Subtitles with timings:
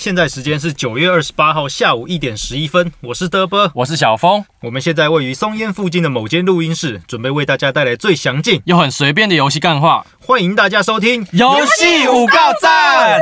[0.00, 13.20] 现在时间是九月二十八号下午一点十一分，我是德波，我是小峰，我们现在位于松烟附近的某间录音室，准备为大家带来最详尽又很随便的游戏干话，欢迎大家收听游戏五告赞。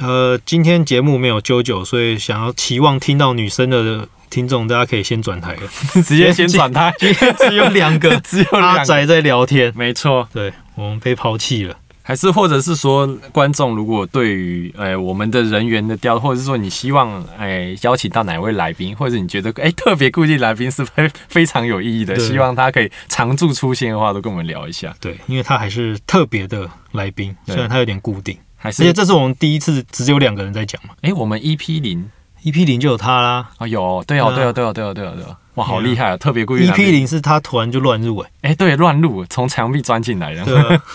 [0.00, 5.60] 呃，今天节目没有啾啾，所以想要期望听到女生的听众，大家可以先转台了，
[6.02, 10.28] 直接先转台，今天只有两个 只有阿宅在聊天，没错。
[10.32, 11.76] 对我们被抛弃了。
[12.02, 24.94] 还是或者是说，观众如果对于呃我们的人员的调，或者是说你希望哎邀请到哪位来宾，或者你觉得哎特别固定来宾是非非常有意义的，希望他可以常驻出现的话，都跟我们聊一下。
[25.00, 27.54] 对，因为他还是特别的来宾，对。
[27.54, 30.94] 虽然他有点固定，还是而且这是我们第一次只有两个人在讲嘛。
[31.02, 32.10] 哎我们 EP 零
[32.42, 33.50] ，EP 零就有他啦。
[33.58, 34.52] 哦有对哦对啊。
[34.52, 36.16] 对哦对哦对哦对哦对哦，哇好厉害啊！
[36.16, 40.82] 特别固定来，EP 宾零是他突然就乱入哎、哎对乱入从墙壁钻进来的，对啊。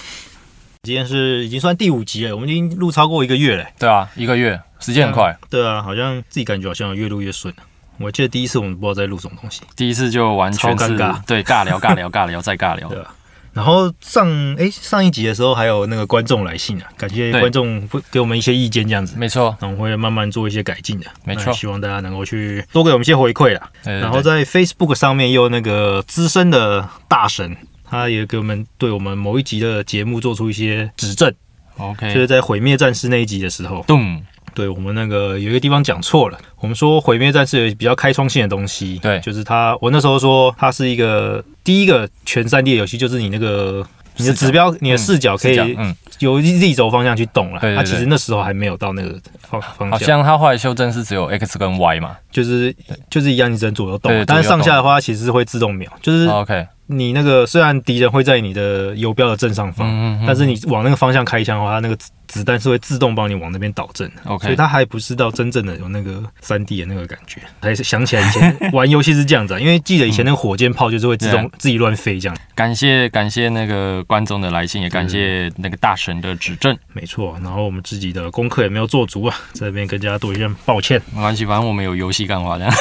[0.88, 3.66] 今天是已经算第五集了，我们已经录超过一个月了。
[3.78, 5.38] 对啊一个月时间很快。
[5.50, 7.64] 对啊，好像自己感觉好像越录越顺了。
[7.98, 13.14] 我记得第一次我们不知道在录什么东西，第一次就完全尴尬对尬聊尬聊尬聊再尬聊 对，啊。
[13.52, 21.08] 然后上哎上一集的时候还有那个观众来信啊，感谢观众会给我们一些意见这样子，没错，那我们会慢慢做一些改进的。
[21.26, 23.70] 没错希望大家能够去多给我们一些回馈啦。
[23.84, 27.58] 对对然后在 Facebook 上面又那个资深的大神，
[27.90, 31.34] 他也给我们对我们某一集的节目做出一些指正
[31.78, 34.22] ，OK，就是在毁灭战士那一集的时候，咚，
[34.54, 39.20] 对我们那个有一个地方讲错了，我们说毁灭战士有比较开创性的东西，对。
[39.22, 43.86] 就是它，我那时候说它是一个第一个全三 D 的游戏，就是你那个。
[44.20, 45.78] 你的指标，你的视角可以
[46.18, 47.62] 由 Z 轴方向去动了。
[47.76, 49.16] 它其实那时候还没有到那个
[49.48, 52.18] 方方好向，像它后来修正是只有 X 跟 Y 嘛。
[52.32, 52.76] 就是
[53.12, 54.26] 就是一样，你只能左右动对。
[54.26, 64.24] 但是上下的话，它其实是会自动秒，就是，OK，你那个虽然敌人会在你的游标的正上方，嗯嗯嗯但是你往那个方向开枪的话，它那个子子弹是会自动帮你往那边导正的。
[64.24, 67.42] 所以 OK，它还不是到真正的有那个三 D 的那个感觉。
[67.62, 72.38] 还是想起来以前玩游戏是这样子、啊， 因为记得以前那个火箭炮就是会自动对自己乱飞这样。
[72.56, 81.02] 感谢感谢那个观众的来信，也感谢那个大神的指正，没错，然后我们自己的功课也没有做足啊，在这边跟大家多一声抱歉。
[81.14, 82.74] 没关系，反正我们有游戏干话这样。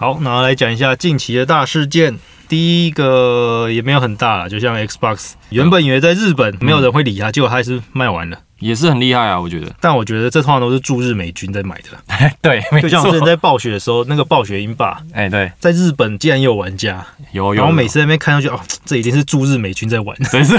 [0.00, 2.16] 好，那来讲一下近期的大事件。
[2.46, 8.38] 第一个也没有很大啦，就像 Xbox，原本以为在日本没有人会理它，结果它还是卖完了。
[8.60, 9.74] 也是很厉害啊，我觉得。
[9.80, 13.26] 但我觉得这通常都是驻日美军在买的， 对，没 就像我之前。
[13.26, 17.54] 在暴雪的时候，那个暴雪英霸哎，对，在日本竟然也有玩家，有有。
[17.54, 20.56] 然后每次在那边看上去，哦，这已经是驻日美军在玩， 对是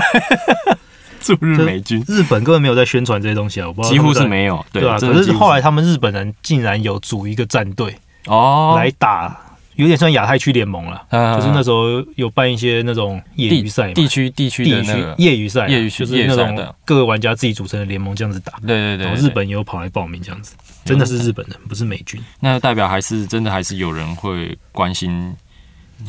[1.21, 4.63] 驻日美军，日本根本没有在宣传这些东西啊，我不知道几乎是没有。
[4.73, 4.99] 对对啊。
[4.99, 7.95] 可是后来他们日本人竟然有组一个战队
[8.25, 9.39] 哦，来打，
[9.75, 18.53] 有点像亚太区联盟了，嗯就是那时候有办一些那种业余赛嘛，地区地区的地区那个，业余赛啊，业余就是那种各个玩家自己组成的联盟这样子打。
[18.67, 20.53] 对对对，日本也有跑来报名这样子，
[20.83, 22.21] 真的是日本人，不是美军。
[22.41, 25.33] 那代表还是真的还是有人会关心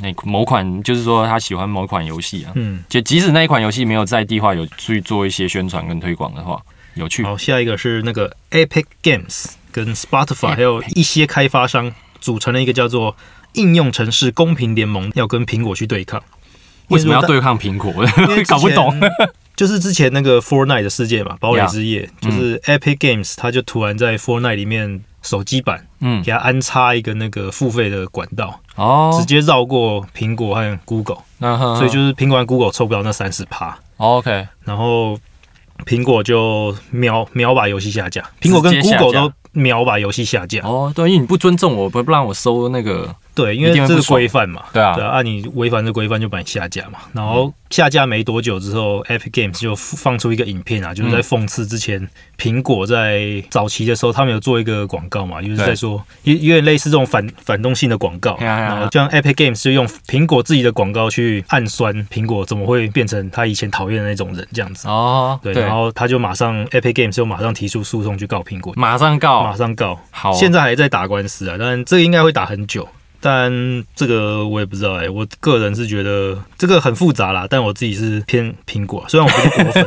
[0.03, 2.53] 那某款，就是说他喜欢某款游戏啊。
[2.57, 6.61] 嗯，就即使那一款游戏没有在地化有去做一些宣传跟推广的话，
[6.95, 7.23] 有趣。
[7.23, 13.17] 好，下一个是那个 Epic Games 跟 Spotify 还有一些开发商组成了一个叫做
[13.55, 16.23] 应用城市公平联盟，要跟苹果去对抗。
[16.89, 17.93] 为什么要对抗苹果？
[18.49, 18.99] 搞不懂。
[19.57, 22.31] 就是之前那个 Fortnite 的世界嘛，堡垒之夜嗯。
[22.31, 29.15] 就是 Epic Games，它就突然在 Fortnite 里面手机版嗯，给它安插一个那个付费的管道，哦。
[29.19, 35.19] 直，接绕过苹果和 Google，所以就是苹果和 Google 抽不到那三十趴，哦 OK，然后
[35.85, 40.61] 苹果就秒秒把游戏下架，苹果跟 Google 都秒把游戏下架。
[40.65, 44.63] 哦，对，因为你不尊重我，不不让我收那个，对，因为这是规范嘛。
[44.73, 46.99] 对啊对啊，按你违反这规范就把你下架嘛。
[47.13, 52.09] 然后下架没多久之后，Epic Games 就放出一个影片啊，就是在讽刺之前
[52.39, 58.37] 苹果在早期的时候，他们有做一个广告嘛，就是在说有有点类似这种反反动性的广告。
[58.41, 64.89] 然后像 Epic Games 就用苹果自己的广告去暗酸苹果怎么会变成他以前讨厌的那种人这样子。
[64.89, 69.99] 哦，对，然后他就马上 Epic Games 就马上提出诉讼去告苹果，马上告马，上告。
[70.11, 72.89] 好，现在还在打官司啊，但这个应该会打很久。
[73.21, 73.53] 但
[73.95, 77.47] 这个我也不知道哎、我个人是觉得这个很复杂啦。
[77.49, 79.87] 但我自己是偏苹果，虽然我不是果粉，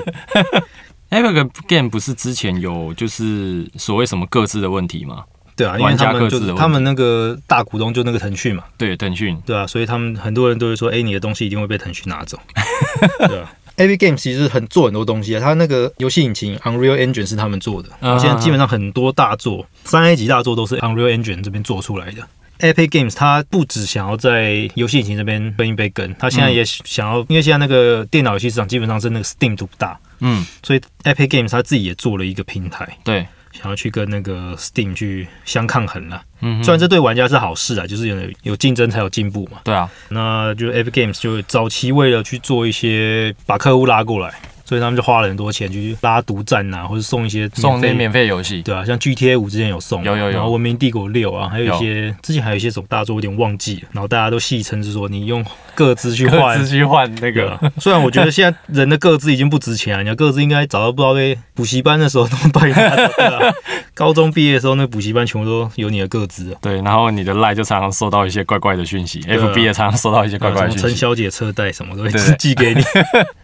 [1.24, 5.24] Epic Game 不是之前有就是所谓什么各自的问题吗？
[5.56, 12.40] 对啊，因为玩家他们各自的问题就是他们那个大股东就那个腾讯嘛，对，腾讯，对啊，所以他们很多人都会说，哎、你的东西一定会被腾讯拿走，
[13.28, 13.52] 对啊。
[13.78, 22.22] Epic Games 其实很做很多东西啊，他那个游戏引擎 Unreal Engine 是他们做的，嗯现在基本上很多大作，三 A 级大作都是 Unreal Engine 这边做出来的。
[22.64, 36.24] Epic Games 它不只想要在游戏引擎这边分一杯羹，它现在也想要，因为现在那个电脑游戏市场基本上是那个 Steam 独大，嗯，所以 Epic Games 它自己也做了一个平台，对，想要去跟那个 Steam 去相抗衡了。
[36.40, 39.60] 嗯，虽然这对玩家是好事啊，就是有有竞争才有进步嘛。
[39.66, 44.34] 对啊，那就 Epic Games 就早期为了去做一些把客户拉过来，
[44.66, 55.46] 所以他们就花了很多钱去拉独占啊、或者送一些送那些免费游戏，对啊，像 GTA 五之前有送，有有有然后文明帝国六啊，还有一些之前还有一些什么大作有点忘记了，然后大家都戏称是说你用
[55.76, 56.68] 各自去各换自。
[56.74, 63.54] 去换那个啊，虽然我觉得现在人的各自已经不值钱了，你的各自应该早都不知道被补习班的时候都被拿走对啊。
[63.94, 70.96] 高中毕业的时候，那补习班全部都有你的各自啊，对，然后你的赖就常常收到一些怪怪的讯息啊，FB 也常常收到一些怪怪讯息。
[70.96, 72.82] 小姐车贷什么都会寄给你。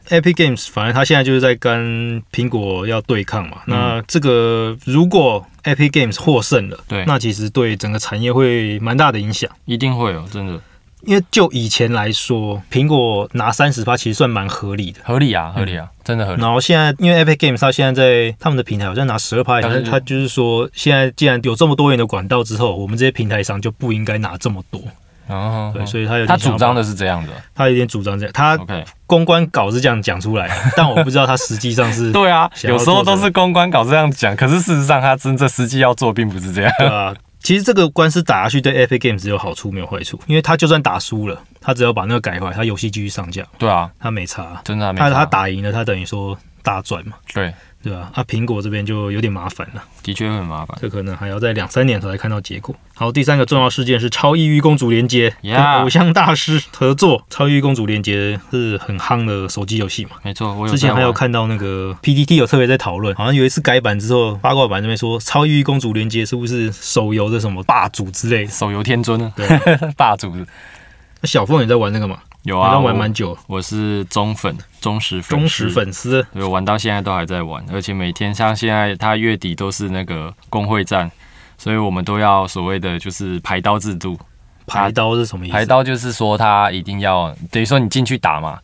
[0.09, 3.59] Epic Games 反正他现在就是在跟苹果要对抗嘛。
[3.65, 9.49] 那这个如果 Epic Games 获胜了，对那其实对整个产业会蛮大的影响。
[9.65, 10.59] 一定会有，真的
[11.03, 14.99] 因为就以前来说，苹果拿三十趴其实算蛮合理的。
[15.05, 16.41] 合理啊，合理啊，真的合理。
[16.41, 24.81] 然后现在，因为 Epic Games 它现在在他们的平台好像拿十二趴，但是它就是说，现在既然有这么多元的管道之后，我们这些平台商就不应该拿这么多。
[25.29, 27.33] 哦，对，所以他有点他主张的，是这样的。
[27.55, 28.59] 他有点主张这样，他
[29.05, 36.71] 公关稿是这样讲出来的， 但我不知道他实际上是对啊，有时候都是公关稿这样讲，可是事实上他真正实际要做并不是这样。
[36.79, 37.15] 对啊。
[37.41, 44.61] 其实这个官司打下去对 Epic Games 只有好处没有坏处，因为他就算打输了，他只要把那个改回来，他游戏继续上架，对啊，他没差。
[44.65, 48.23] 真的还没差他他打赢了，他等于说大赚嘛，对，对吧、啊？
[48.23, 49.83] 苹果这边就有点麻烦了。
[50.03, 50.77] 的确会很麻烦。
[50.81, 52.75] 这可能还要在两三年才看到结果。
[52.95, 60.11] 好，第三个重要事件是《超异域公主连接》跟偶像大师合作，《超异域公主连接》是很夯的手机游戏嘛。
[60.23, 68.51] 没错，我有之前还有看到那个 PTT 有特别在讨论，好像有一次改版之后，八卦版那边说《超异域公主连接》是不是手游的什么霸主之类的？
[68.51, 69.47] 手游天尊啊，对，
[69.95, 70.35] 霸主
[71.21, 75.69] 那小凤也在玩那个嘛，有啊，好像玩我蛮久，我是忠粉，忠实粉，忠实。
[75.69, 76.25] 粉丝。
[76.33, 81.11] 对，玩到现在都还在玩，而且每天像现在他月底都是那个工会战，
[81.57, 84.17] 所以我们都要所谓的就是排刀制度。
[84.65, 85.53] 排刀是什么意思？
[85.53, 88.57] 排刀就是说他一定要等于说你进去打嘛，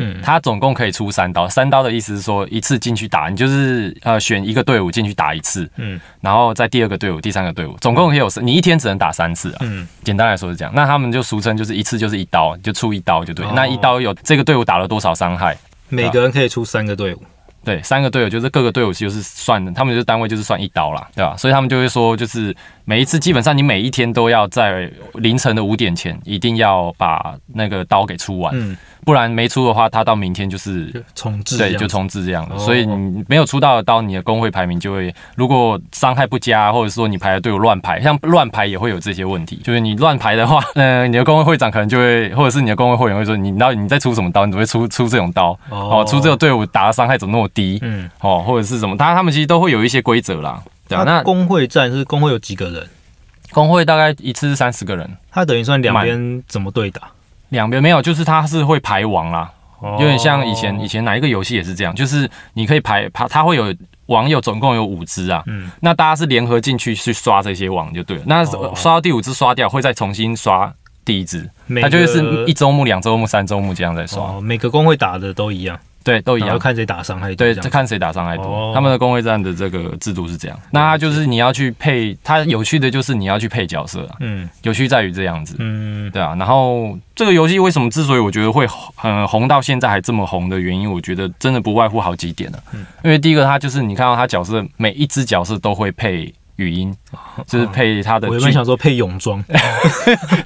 [0.00, 9.58] 嗯，他总共可以出三刀，三刀的意思是说一次进去打，你就是呃选一个队伍进去打一次，嗯然后在第二个队伍、第三个队伍，总共可以有你一天只能打三次啊。
[9.60, 13.44] 嗯，简单来说是这样，那他们就俗称就是一次就是一刀，就出一刀就对。
[13.46, 15.56] 哦那一刀有这个队伍打了多少伤害？
[15.88, 17.22] 每个人可以出三个队伍。
[17.64, 21.36] 对，三个队友就是各个队伍就是算，他们就是单位就是算一刀啦，对吧？
[21.36, 22.54] 所以他们就会说，就是
[22.84, 32.54] 每一次基本上你每一天都要在凌晨的五点前一定要把那个刀给出完，嗯，不然没出的话，他到明天就是重置对，就重置这样的。
[32.54, 39.60] 哦所以你没有出到的刀，你的工会排名就会，如果伤害不佳，或者说你排的队伍乱排，像乱排也会有这些问题。
[39.64, 44.46] 就是你乱排的话，嗯、 你的工会会长可能就会，或者是你的工会会员会说，你到底你在出什么刀？
[44.46, 45.58] 你怎么会出出这种刀？
[45.70, 47.78] 哦，出这个队伍打的伤害怎么那么低？
[47.82, 48.96] 嗯，哦，或者是什么？
[48.96, 50.62] 他他们其实都会有一些规则啦。
[50.88, 52.88] 对啊，那那工会战是工会有几个人？
[53.52, 57.02] 工会大概一次是三十个人，他等于算两边怎么对打？
[57.48, 59.50] 两边没有，就是他是会排王啦。
[59.82, 63.74] 有有点像以前以前哪一个游戏也是这样，就是你可以排排，他会有
[64.06, 68.22] 网友总共有五只啊，嗯那大家是联合进去去刷这些网就对了。
[68.26, 70.72] 那哦刷到第五只刷掉，会再重新刷
[71.04, 76.50] 第一只，每它就会是一周目、两周目、三周目这样在刷，哦，每个工会打的都一样，对，都一样。
[76.50, 78.44] 要看谁打伤害多对，这看谁打伤害多。
[78.46, 78.72] 哦。
[78.74, 84.48] 他们的工会战的这个制度是这样，那它就是你要去配，它有趣的就是你要去配角色啊，嗯。
[84.62, 85.56] 有趣在于这样子。
[85.58, 86.10] 嗯。
[86.10, 92.84] 对啊，然后这个游戏为什么之所以我觉得会很红到现在还这么红的原因，我觉得真的不外乎好几点呢、嗯。
[93.04, 96.94] 因为第一个，它就是你看到它角色每一只角色都会配语音，
[97.46, 99.42] 就是配他的我原本想说配泳装，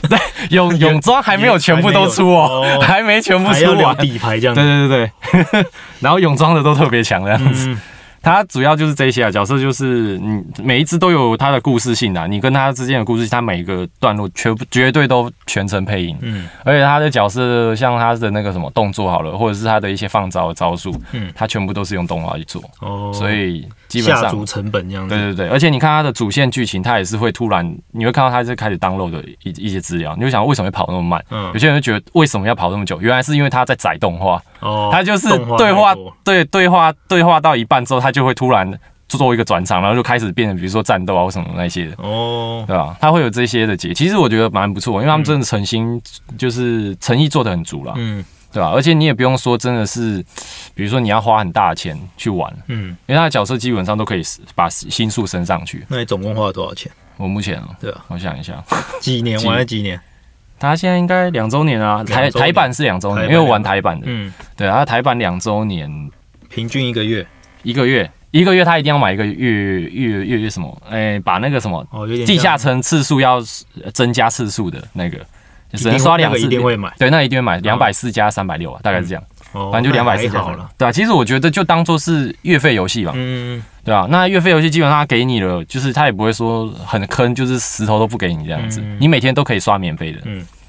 [0.09, 0.19] 对
[0.51, 3.97] 泳 泳装还没有全部都出哦，哦还没全部出完。
[3.97, 4.65] 底牌这样对。
[4.65, 5.11] 对对
[5.63, 5.67] 对，
[6.01, 7.69] 然后泳装的都特别强这样子。
[7.69, 7.81] 嗯，
[8.25, 16.17] 它主要就是这些啊，角色就是你每一只都有它的故事性啊，你跟它之间的故事，它每一个段落全部绝对都全程配音。
[16.23, 25.15] 嗯而且他的角色，像他的那个什么动作好了，或者是他的一些放招的招数，嗯他全部都是用动画去做，哦，所以基本上下足，成本这样子。
[25.15, 31.23] 对对对，而且你看他的主线剧情，他也是会突然，你会看到他是开始 download 的一一些资料，你会想为什么会跑那么慢？
[31.31, 32.99] 嗯有些人会觉得为什么要跑那么久？
[33.01, 35.29] 原来是因为他在载动画，哦，他就是
[35.59, 38.73] 对话对对话对话到一半之后，他就会突然
[39.09, 41.97] 做一个转场，然后就开始变成比如说战斗啊或什么那些的。
[41.99, 42.97] 哦，对吧？
[43.01, 46.01] 他会有这些的节，其实我觉得蛮不错，因为他们真的诚心，
[46.39, 48.71] 就是诚意做的很足了，嗯对吧？
[48.73, 50.25] 而且你也不用说真的是，
[50.75, 54.23] 比如说你要花很大的钱去玩，嗯，因为他的角色基本上都可以
[54.55, 55.85] 把星数升上去。
[55.89, 56.91] 那你总共花了多少钱？
[57.17, 58.63] 我目前哦，对啊，我想一下，
[59.01, 60.01] 几年玩了几年？
[60.57, 65.91] 他现在应该两周年啊，台台版是两周年，因为我玩台版的，嗯，对，他台版两周年
[66.49, 67.27] 平均一个月。
[67.65, 70.83] 一个月一个月他一定要买一个月月月月什么？
[70.89, 73.41] 哎、把那个什么哦，有点地下像层次数要
[73.93, 75.19] 增加次数的那个，
[75.73, 76.39] 就只能刷两次。
[76.41, 80.71] 个一定会买，对，那一定会买两百四加三百六啊，大概是这样，哦反正就两百四加300那还好了。
[80.77, 88.97] 对啊，其实我觉得就当做是月费游戏吧，嗯，对啊，那月费游戏基本上他给你了，就是他也不会说很坑，就是石头都不给你这样子，嗯。
[89.01, 90.19] 你每天都可以刷免费的，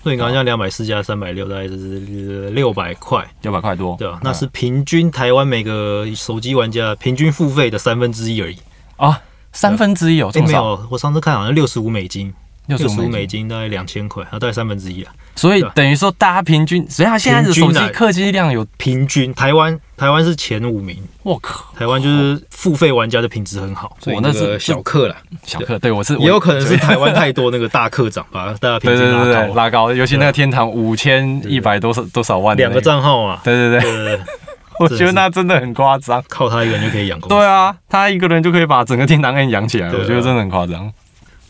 [0.06, 4.20] 所以你刚刚讲两百四加三百六，大概就是六百块，六百块多，对吧？
[4.22, 8.56] 那是平均台湾每个手机玩家平均付费的三分之一而已。
[8.98, 9.20] 啊，
[9.52, 12.32] 三分之一哦，这哎，么少，没有，我上次看好像六十五美金，
[12.68, 15.14] 六十五美金，大概两千块，它大概三分之一啊。
[15.36, 34.20] 所以等于说大家平均，所以他现在的手机客机量有，平均台湾台湾是前五名，我靠，台湾就是付费玩家的品质很好，所以哦那是小客啦，小客，对我是也有可能是台湾太多那个大客长把大家平对均拉对对对，高，拉高，尤其那个天堂五千一百多少多少万两个，账号嘛，对对对，对对对，
[34.80, 36.24] 我觉得那真的很夸张。
[36.30, 37.36] 靠他一个人就可以养公司。
[37.36, 40.90] 对啊，他一个人就可以把整个天堂给养起来，我觉得真的很夸张。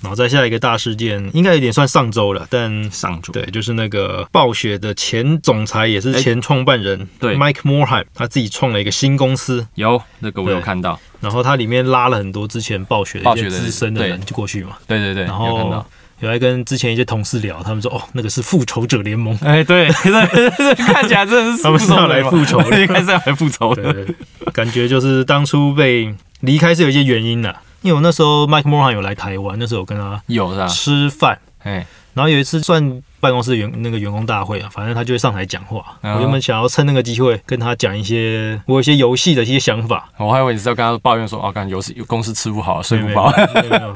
[0.06, 15.84] 然后再下一个大事件，应该有点算上周了，但上周对，就是那个暴雪的前总裁也是哎前创办人，对，Mike Morhaime，他自己创了一个新公司，有那个我有看到，然后他里面拉了很多之前暴雪的一些资深的人就过去嘛，对对对，然后
[16.20, 19.90] 有来跟之前一些同事聊，他们说哦，那个是复仇者联盟，哎，对，
[20.78, 24.06] 看起来真的是他们是要来复仇的 应该是要来复仇的。
[24.54, 27.54] 感觉就是当初被离开是有一些原因的，
[27.86, 30.68] 因为我那时候 Mike Morhaime 有来台湾，那时候我跟他有是吧？
[30.68, 35.84] 吃饭，哎，然后有一次算办公室员那个员工大会啊，反正他就会上台讲话。
[36.02, 43.34] 嗯我原本想要趁那个机会跟他讲一些我有一些游戏的一些想法，我还以为你是要跟他抱怨说，哦，干游戏公司吃不好，睡不饱，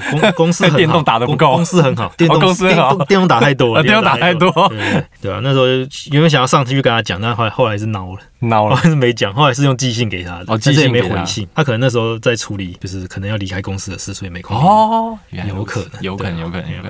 [0.09, 1.47] 公 公司很好，电动打的不够。
[1.49, 2.89] 公公司很好，电动公司很好。
[2.89, 4.51] 电动电动打太多了， 啊电动打太多
[5.21, 5.67] 对啊，那时候
[6.11, 8.75] 原本想要上去跟他讲，但后来后来是孬了，后闹了。
[8.75, 14.57] 来是没讲，后来是用寄信给他的，哦信没回信，他可能那时候在处理，就是可能要离开公司的事，所以没空。
[14.57, 16.89] 哦，有可能，有可能，有可能，有可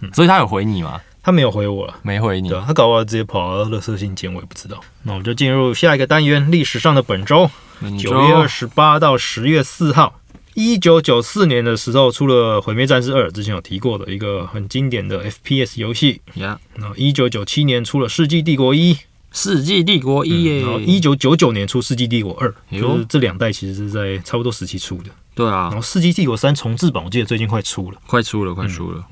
[0.00, 0.12] 能。
[0.12, 1.00] 所以他有回你吗？
[1.26, 1.94] 他没有回我了。
[2.02, 2.56] 没回你对。
[2.56, 4.80] 啊，他搞不好直接跑到垃圾信件，我也不知道。
[5.02, 7.50] 那我们就进入下一个单元，历史上的本周，
[7.82, 10.20] 本九月二十八到十月四号。
[10.54, 16.20] 一九九四年的时候出了《毁灭战士二》，之前有提过的一个很经典的 FPS 游戏。
[16.34, 18.94] 呀，然后一九九七年出了《世纪帝国一》，
[19.32, 22.48] 《世纪帝国一》耶然后一九九九年出《世纪帝国二》，
[22.80, 25.10] 就是这两代其实是在差不多时期出的。
[25.34, 27.98] 对啊然，后《世纪帝国三》重置版，我记得最近快出了。
[28.06, 29.04] 快出了，快出了，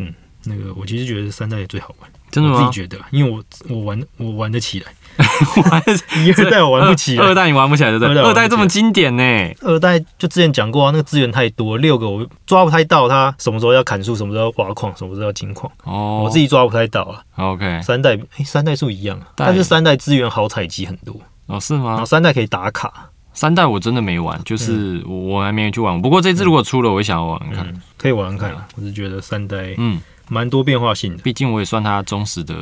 [0.46, 2.72] 那个我其实觉得三代最好玩，真的吗我自己？
[2.72, 4.92] 觉得，因为我我玩我玩得起来，
[6.24, 7.34] 一二代我玩不起来二。
[7.34, 8.22] 代你玩不起来，对不对？
[8.22, 9.22] 二代这么经典呢？
[9.62, 17.22] 二代就之前讲过啊，那个资源太多，六个我抓不太到，它什么时候要砍树，什么时候要挖矿，什么时候要金矿，哦，我自己抓不太到啊。
[17.36, 21.14] OK，三代诶，三代是不一样啊，但是三代资源好采集很多，
[21.46, 22.04] 哦是吗然后？
[22.04, 26.00] 三代可以打卡，三代我真的没玩，就是我我还没去玩。
[26.00, 27.66] 不过这次如果出了，我也想要玩玩看。
[27.66, 28.66] 嗯，可以玩玩看啊。
[28.76, 32.54] 我是觉得三代嗯，蛮多变化性的，毕竟我也算他忠实的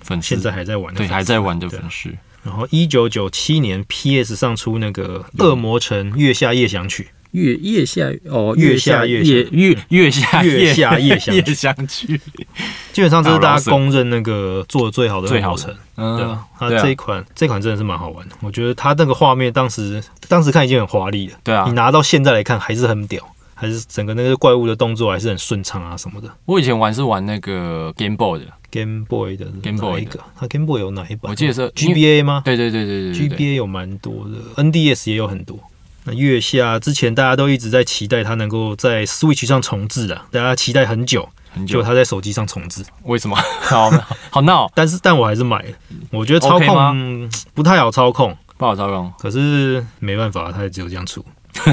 [0.00, 2.10] 粉丝，现在还在玩的对还在玩的粉丝。
[2.44, 7.08] 然后一九九七年 PS 上出那个《恶魔城月下夜想曲。
[7.32, 12.16] 月月下哦，月下夜夜月月下月下夜想夜曲想曲，》，
[12.90, 15.62] 基本上这是大家公认那个做的最好的最好的。
[15.62, 16.16] 恶魔城。
[16.16, 21.64] 对嗯啊，，它这一款这款真的是蛮好玩的，我觉得它那个画面当时当时看已经很华丽了，对啊。
[21.66, 23.22] 你，拿到现在来看还是很屌，
[23.60, 26.28] 还是整个那个怪物的动作还是很顺畅啊什么的。
[26.44, 30.20] 我以前玩是玩那个 Game Boy 的，Game Boy 的 Game Boy 哪一个？
[30.38, 31.30] 它 Game Boy 有哪一版？
[31.30, 35.58] 我记得是 GBA 吗对对对对对，？GBA 有蛮多的，NDS 也有很多。
[36.04, 41.82] 那月下之前大家都一直在期待它能够在 Switch 上重置的，大家期待很久，很久。
[41.82, 42.84] 它在手机上重置。
[43.02, 43.36] 为什么？
[43.60, 43.90] 好
[44.30, 45.68] 好闹， 但是但我还是买了，
[46.12, 49.12] 我觉得操控、不太好操控，不好操控。
[49.18, 51.22] 可是没办法，它也只有这样出。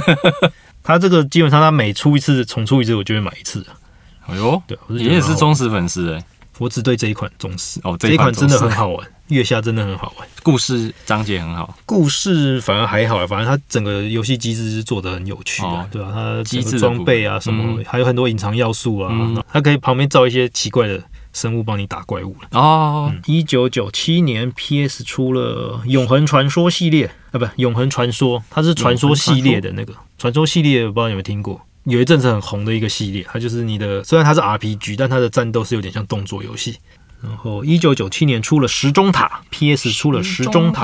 [0.85, 3.59] 它这个基本上，他每出一次重出一次，我就会买一次。
[3.61, 3.73] 啊。
[4.27, 6.23] 哎呦，对，我也是忠实粉丝哎，
[6.59, 7.79] 我只对这一款忠实。
[7.83, 10.27] 哦，这一款真的很好玩， 月下真的很好玩。
[10.43, 17.85] 故事章节很好，故事反而还好啊，反正它整个游戏机制是做的很有趣啊，哦对啊，它机制装备啊什么，嗯。
[17.87, 19.43] 还有很多隐藏要素啊，嗯。
[19.51, 21.01] 它可以旁边造一些奇怪的
[21.35, 22.59] 生物帮你打怪物了。
[22.59, 31.61] 哦，一九九七年，PS 出了《永恒传说》系列啊，不，《永恒传说》，它是传说系列的那个传说系列，我不知道你有没有听过。
[31.83, 36.77] 有一阵子很红的一个系列，它就是你的，虽然它是 RPG，但它的战斗是有点像动作游戏。
[37.21, 40.81] 然后一九九七年出了《时钟塔》，PS 出了《时钟塔》。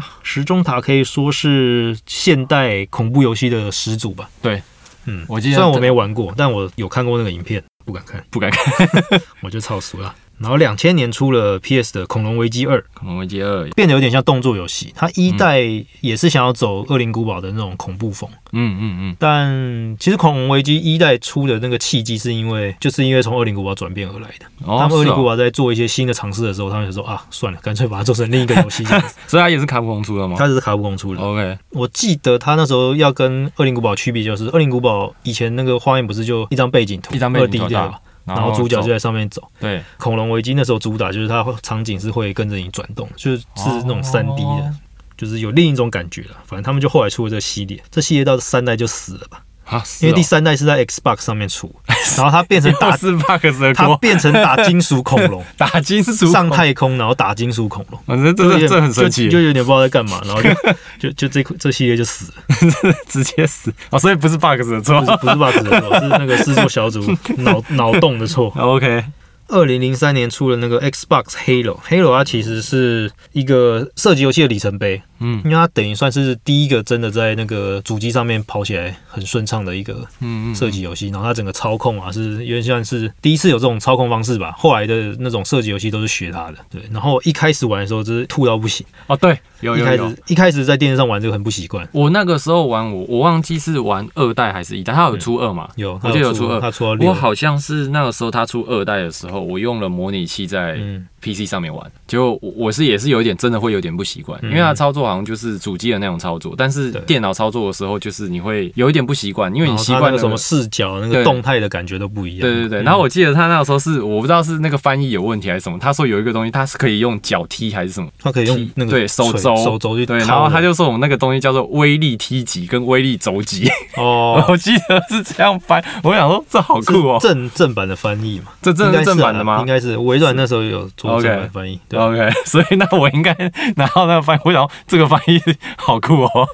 [0.00, 4.28] 塔，时钟塔可以说是现代恐怖游戏的始祖吧。
[4.42, 4.62] 对，
[5.04, 9.22] 嗯，我记得虽然我没玩过，但我有看过那个影片，不敢看，不敢看。
[9.42, 10.14] 我就超熟了。
[10.38, 14.92] 然后两千年出了 PS 的《恐龙危机二》，恐龙危机二，变得有点像动作游戏。
[14.94, 15.60] 它一代
[16.00, 24.46] 也是想要走《恶灵古堡》的那种恐怖风，嗯嗯嗯，但其实《恐龙危机》一代出的那个契机，是因为就是因为从《恶灵古堡》转变而来的。
[24.64, 29.14] 哦他们《恶灵古堡》在做一些新的尝试的时候，他们就说啊，算了，干脆把它做成另一个游戏这样子。
[29.28, 31.20] 所以它也是卡普空出的吗它只是卡普空出的。
[31.22, 38.00] ？OK，我记得他那时候要跟《恶灵古堡》区别就是，《恶灵古堡》以前那个画面不是就一张背景图，一张背二景图对吧？
[38.24, 39.42] 然后主角就在上面走。
[39.60, 44.74] 对，恐龙危机那时候主打就是它场景是会跟着你转动，就是是那种三 D 的，哦
[45.16, 46.30] 就是有另一种感觉了。
[46.44, 51.74] 反正他们就后来出了这个系列，这系列到三代就死了吧，啊，因为第三代是在 Xbox 上面出，
[52.16, 58.00] 然后它变成打是 Box 的它锅，变成打金属恐龙， 打金属上，太空然后打金属恐龙。
[58.06, 59.24] 反正这这这很神奇。
[59.24, 63.72] 就，就有点不知道在干嘛，然后就 就就这这系列就死了，直接死。
[63.90, 65.00] 哦，所以不是 Box 的错。
[65.00, 67.02] 不是不是 bug 的错，是那个制作小组
[67.38, 68.52] 脑脑洞的错。
[68.56, 69.04] ，OK，
[69.48, 75.40] 二零零三年出了那个 Xbox Halo，Halo 它其实是一个射击游戏的里程碑，嗯。
[75.44, 86.82] 因为它等于算是第一个真的在那个主机上面跑起来很顺畅的一个嗯嗯，射击游戏，然后它整个操控啊是有点像是第一次有这种操控方式吧，后来的那种射击游戏都是学它的，对。
[86.92, 90.10] 然后一开始玩的时候就是吐到不行， 哦对，有一开有有。
[90.10, 95.68] 始一开始在电视上玩这个很不习惯，我那个时候玩我我忘记是玩二代还是一代，它有出二嘛？
[95.76, 96.60] 有，我记得有出二。
[96.60, 101.06] 它出到六，我好像是那个时候它出二代的时候，我用了模拟器在嗯。
[101.24, 104.50] PC 上面玩，结果我我是也是有一点真的会有点不习惯，嗯。
[104.50, 112.84] 因为它操作好像就是主机的那种操作，但是电脑操作的时候就是你会有一点不习惯，因为你习惯什么视角那个动态的感觉都不一样，对对对，嗯。
[112.84, 128.52] 然后我记得他那个时候是我不知道是那个翻译有问题还是什么，他说有一个东西它是可以用脚踢还是什么，他可以用那个对手肘手肘去对，然后他就说我们那个东西叫做威力踢击跟威力肘击，哦， 我记得是这样翻，我想说这好酷哦，正正版的翻译嘛？
[128.62, 129.60] 这真的是应该是啊正版的吗？
[129.60, 129.66] 应？
[129.66, 131.98] 该是微软那时候有做正版翻译，对。
[131.98, 133.34] OK， 所以那我应该
[133.76, 135.40] 拿到那个翻译，我想这个翻译
[135.76, 136.48] 好酷哦。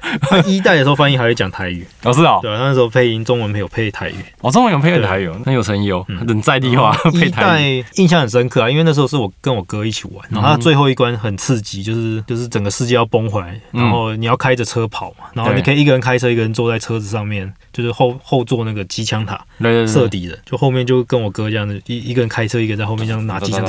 [0.47, 4.15] 一代的时候翻译还会讲台语，老师哦，对啊，那时候配音中文没有配台语。
[4.41, 5.27] 哦中文有配台语。
[5.27, 7.83] 哦，很有诚意哦，很在地化 配一台语。
[7.83, 13.83] 代印象很深刻啊，因为那时候是我跟我哥一起玩，然后他最后一关很刺激，就是就是整个世界要崩回来，嗯。
[13.83, 23.65] 然后你要开着车跑嘛，然后你可以一个人开车，一个人坐在车子上面，就是后后座那个机枪塔对对对，射敌人，就后面就跟我哥这样子，一一个人开车，一个人在后面这样拿机枪，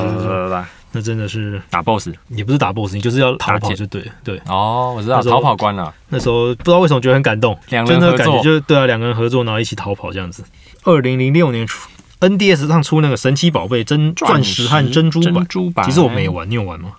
[0.92, 2.10] 那真的是打 BOSS。
[2.30, 4.42] 也不是打 BOSS，你就是要逃跑就对了，对。
[4.48, 5.94] 哦，我知道逃跑关了。
[6.10, 10.44] 那时候不知道为什么觉得很感动，两就那个感觉人合作就是对啊，两个人合作，然后一起逃跑这样子。
[10.84, 16.92] 二零零六年出 NDS 上出那个神奇宝贝真钻石和珍珠版珍，珠版，其实我没玩，你有玩吗？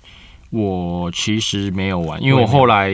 [0.51, 2.91] 我其实没有玩，因为我后来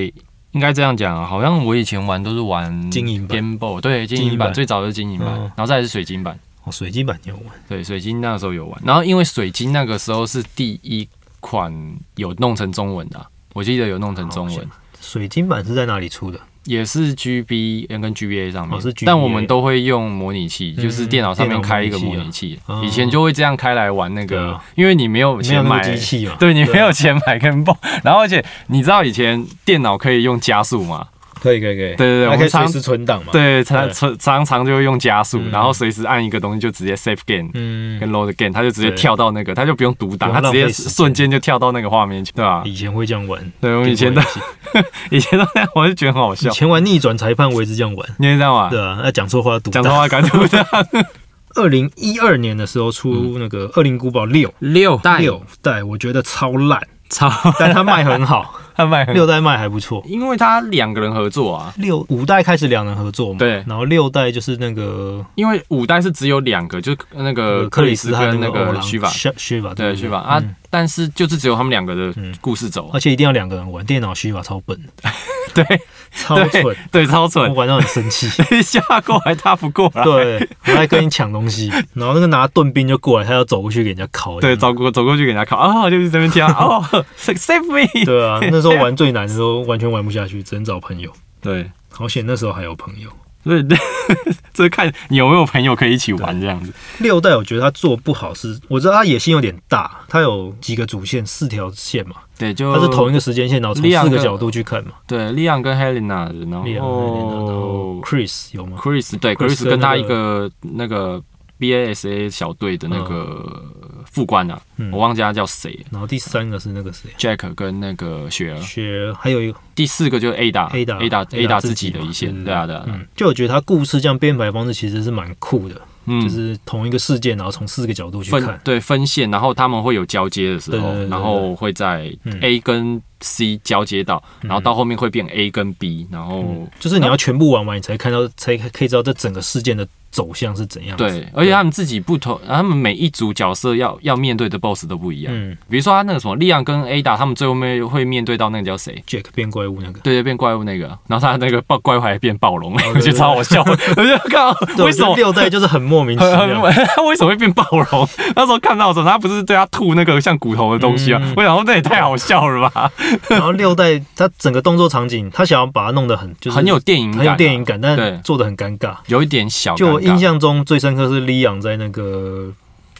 [0.53, 7.47] 应该这样讲啊，好像我以前玩都是玩金银版 Game Boy，对，金金银版最早的是金银版，嗯然后再是水晶版，哦，水晶版你有玩？
[7.69, 11.09] 对，水晶那个时候有玩，然后因为水晶那个时候是第一
[11.41, 11.73] 款
[12.17, 14.69] 有弄成中文的啊、我记得有弄成中文，
[15.01, 16.39] 水晶版是在哪里出的？
[16.65, 26.37] 也是 GB N 跟 GBA 上面，但我们都会用模拟器，嗯就是电脑上面开一个模拟器，啊以前就会这样开来玩那个啊，因为你没有钱买机器嘛？
[26.39, 31.07] 对你啊没有钱买跟泵，然后而且你知道以前电脑可以用加速嘛？
[31.41, 33.93] 可以可以可以，对对对我们可以随时存档嘛？，对，常对。
[33.95, 35.51] 常常常就会用加速，嗯。
[35.51, 42.63] 然后随时按一个东西就直接 save game 嗯，跟 load game，它就直接跳到那个，它就不用读档，不它直接瞬间就跳到那个画面去，对吧？
[42.65, 44.23] 以前会这样玩，对，我以前的
[45.11, 46.51] 以前的我就觉得很好笑。
[46.51, 46.53] 以。
[46.53, 48.71] 前玩逆转裁判我也是这样玩，你也这样玩？
[48.71, 49.83] 对啊，那讲错话读档。
[49.83, 50.67] 讲错话敢读的
[51.57, 60.03] 二零一二年的时候出那个《恶灵古堡六》六代六代，我觉得超烂，超但它卖很好，他卖很六代卖还不错。
[60.07, 63.63] 因为他两个人合作啊，六五代开始两人合作嘛，对。
[63.67, 70.19] 然后六代就是那个因为五代是只有两个，就是那个克里斯和跟那个虚法，虚虚法对虚法。
[70.19, 72.35] 啊嗯，但是就是只有他们两个的嗯。
[72.41, 72.87] 故事走。
[72.87, 74.79] 啊，而且一定要两个人玩，电脑虚法超笨，
[75.55, 75.65] 对。
[76.11, 77.43] 超蠢，对，超蠢。
[77.43, 78.27] 我蠢，玩到很生气。
[78.63, 84.41] 下过来他不过来，对，我在跟你抢东西，然后那个拿盾兵就过来，他要走过去给人家烤。
[84.41, 86.83] 对，走过走过去给人家烤啊，就是这边跳哦
[87.19, 91.13] ，save me，对啊，那时候玩 最难的时候完全玩不下去，只能找朋友。
[91.43, 93.11] 对，好险那时候还有朋友。
[93.45, 93.65] 所以
[94.53, 104.93] 这看你有没有朋友可以一起玩这样子，六代我觉得他做不好是，我知道他野心有点大，他有几个主线，四条线嘛，对，就他是同一个时间线，然后从四个角度去看嘛。
[105.07, 111.23] 对利昂跟 Helena，然利昂然后后 Chris 有吗？Chris 对 Chris 跟他一个那个
[111.59, 113.63] BASA 小队的那个
[114.11, 114.91] 副官啊，嗯。
[114.91, 115.79] 我忘记他叫谁。
[115.91, 122.55] 然后第三个是那个谁，Jack 跟那个雪儿，雪儿，还有一个第四个就是 Ada Ada Ada Ada 自自己的一嘛线，对对。
[122.55, 126.21] 啊对啊，就我觉得他故事这样编排方式其实是蛮酷的，嗯。
[126.23, 128.61] 就是同一个事件，然后从四个角度去分看。
[128.65, 132.39] 对分线，然后他们会有交接的时候然后会在嗯。
[132.41, 140.97] A 跟 C 交接到，然后到后面会变 A 跟 B，然后就是你要全部玩完，你才看到，才可以知道这整个事件的走向是怎样。
[140.97, 145.33] 对，而且他们自己不同，他们每一组角色要要面对的 BOSS 都不一样。
[145.35, 153.63] 嗯比如说他那个什么利昂跟 Ada，他们最后面会面对到那个叫谁？，Jack 变怪物那个，对对，变怪物那个，然后他那个暴怪物还变暴龙， 我对觉得超好笑。
[153.63, 156.39] 我就看到为什么我觉得六代就是很莫名其妙。
[156.39, 156.49] 很
[157.07, 158.09] 为什么会变暴龙？
[158.35, 161.21] 那时候看到的时候，他不是对他吐那个像骨头的东西啊？
[161.23, 162.91] 嗯我想说那也太好笑了吧，
[163.29, 167.97] 然后六代他整个动作场景，他想要把它弄得很就是很有电影感啊，很有电影感，对。
[167.97, 168.97] 但做的很尴尬。
[169.07, 169.75] 有一点小。
[169.75, 172.53] 就我印象中最深刻是利昂在那个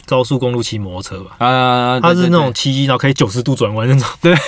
[0.05, 4.35] 高速公路骑摩托车吧，呃，他是那种对骑机然后可以九十度转弯那种，对。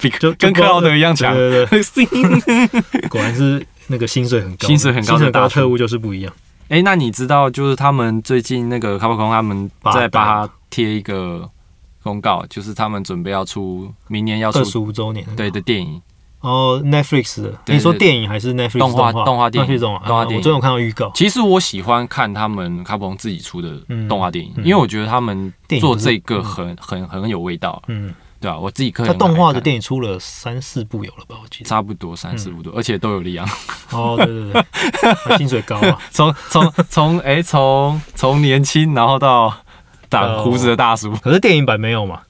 [0.00, 1.32] 对就比跟克劳德一样强。
[1.34, 1.82] 对对
[2.92, 6.30] 对，果然是那个薪水很高，薪水很高的大特务就是不一样。
[6.68, 11.48] 哎、那你知道，就是他们最近那个卡普空他们在帮他贴一个
[12.04, 16.00] 公告，就是他们准备要出明年要出二十五周年那个对的电影，
[16.40, 19.80] 哦，Netflix 你说电影还是 Netflix 动画动动画电影。
[19.80, 20.14] 动画电影。
[20.14, 24.64] 啊我最近有看到预告，其实我喜欢看他们卡普空自己出的嗯动画电影，嗯。
[24.64, 31.36] 因为我觉得他们做这个很很很有味道，嗯，对啊、我自己个他动画的电影出了三四部有了吧？
[31.42, 31.68] 我记得。
[31.70, 33.48] 差不多三四部多，而且都有力量。
[33.90, 39.54] 哦，对对对，薪水高啊， 从从从哎从从年轻然后到
[40.14, 42.20] 长哦胡子的大叔，可是电影版没有嘛？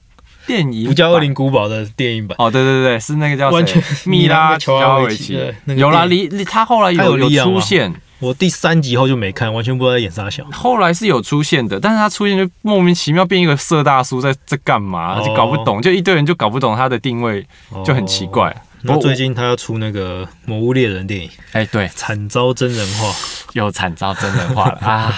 [0.47, 10.43] 电影不叫《恶版灵古堡》的电影版，哦，对对对，是那个叫谁完全米拉乔乔瓦维奇有啦，电离离他后来有有出现，我第三集后就没看，完全不知道在演啥小。
[10.51, 17.43] 后来是有出现的，但是他出现就莫名其妙变一个色大叔在在干嘛，哦就搞不懂，就一堆人就搞不懂他的定位，
[17.83, 18.51] 就很奇怪。
[18.51, 18.55] 哦。
[18.83, 23.11] 那最近他要出那个《魔物猎人》电影，哎，对，惨遭真人化。
[23.53, 25.11] 又惨遭真人化了 啊！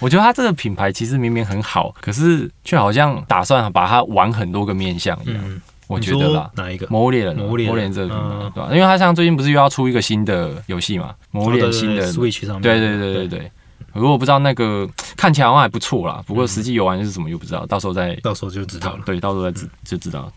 [0.00, 5.40] 我觉得他这个品牌其实明明很好，可是却好像打算把它玩很多个面向一样。
[5.44, 6.86] 嗯，我觉得啦，哪一个？
[6.88, 8.68] 魔物猎人啊，魔物猎人这个品牌嗯对吧？
[8.70, 12.62] 因为它像最近不是又要出一个新的游戏嘛，魔物猎人新的 Switch 上面。
[12.62, 13.52] 对对对对对。
[13.94, 19.00] 如果不知道那个看起来好像还不错啦，不过实际游玩是什么又不知道，到时候再到时候就知道了。
[19.04, 20.30] 对，到时候再知就知道。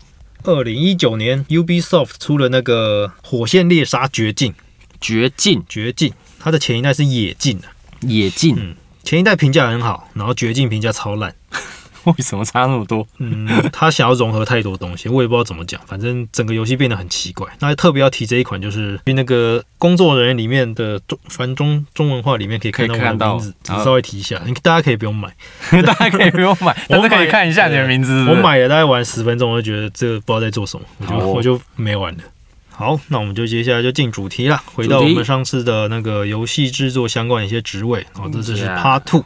[0.44, 4.52] 二零一九年，Ubisoft 出了那个《火线猎杀绝境》，
[5.00, 7.70] 绝境绝境，它的前一代是野境啊，
[8.00, 11.34] 野境嗯前一代评价很好，然后绝境评价超烂。
[12.04, 13.06] 为什么差那么多？
[13.18, 17.46] 嗯，他想要融合太多东西，我也不知道怎么讲，反正整个游戏变得很奇怪。
[17.60, 25.32] 那特别要提这一款，就是那个工作人员里面的中，反中中文化里面可以看到我的名字，只稍微提一下，你大家可以不用买。
[25.70, 28.30] 大家可以不用买， 但是可以看一下你的名字是是。
[28.30, 32.24] 我买了大概玩十分钟，我就觉得这个不知道在做什么，我就、哦我就没玩了。
[32.72, 38.04] 好，那我们就接下来就进主题了，回到我们上次的那个游戏制作相关的一些职位。
[38.12, 39.24] 好，这次是 Part Two。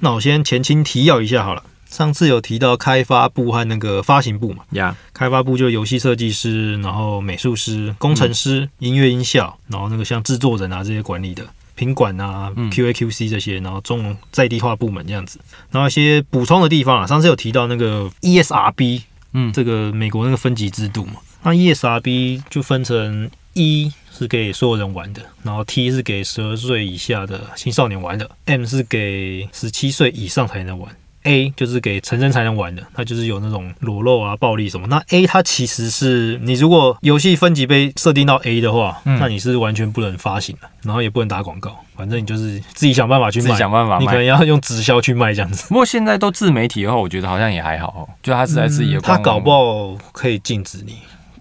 [0.00, 1.62] 那我先前情提要一下好了。
[1.90, 11.42] 上次有提到开发部和那个发行部嘛，呀，开发部就游戏设计师，然后美术师、工程师、音乐音效，然后那个像制作人啊这些管理的
[11.74, 15.40] 品管啊、嗯 QA、QC 这些，然后中在地化部门这样子。
[15.70, 19.00] 然后一些补充的地方啊，上次有提到那个 ESRB，
[19.32, 30.90] 嗯这个美国那个分级制度嘛，那 ESRB 就分成 E 是给所有人玩的，然后 T 是给十二岁以下的青少年玩的，M 是给十七岁以上才能玩。
[31.24, 34.86] A 就是给成人才能玩的，它就是有那种裸露啊、暴力什么。
[34.86, 44.24] 那 A 它其实是你如果游戏分级被设定到 A 的话，嗯那你是完全不能发行的，然后也不能打广告，反正你就是自己想办法去卖，自己想办法你可能。
[44.24, 45.66] 要用直销去卖这样子。
[45.68, 50.98] 不过现在都自媒体的话，我觉得好像也还好哦，就他是在自己的他搞不好可以禁止你，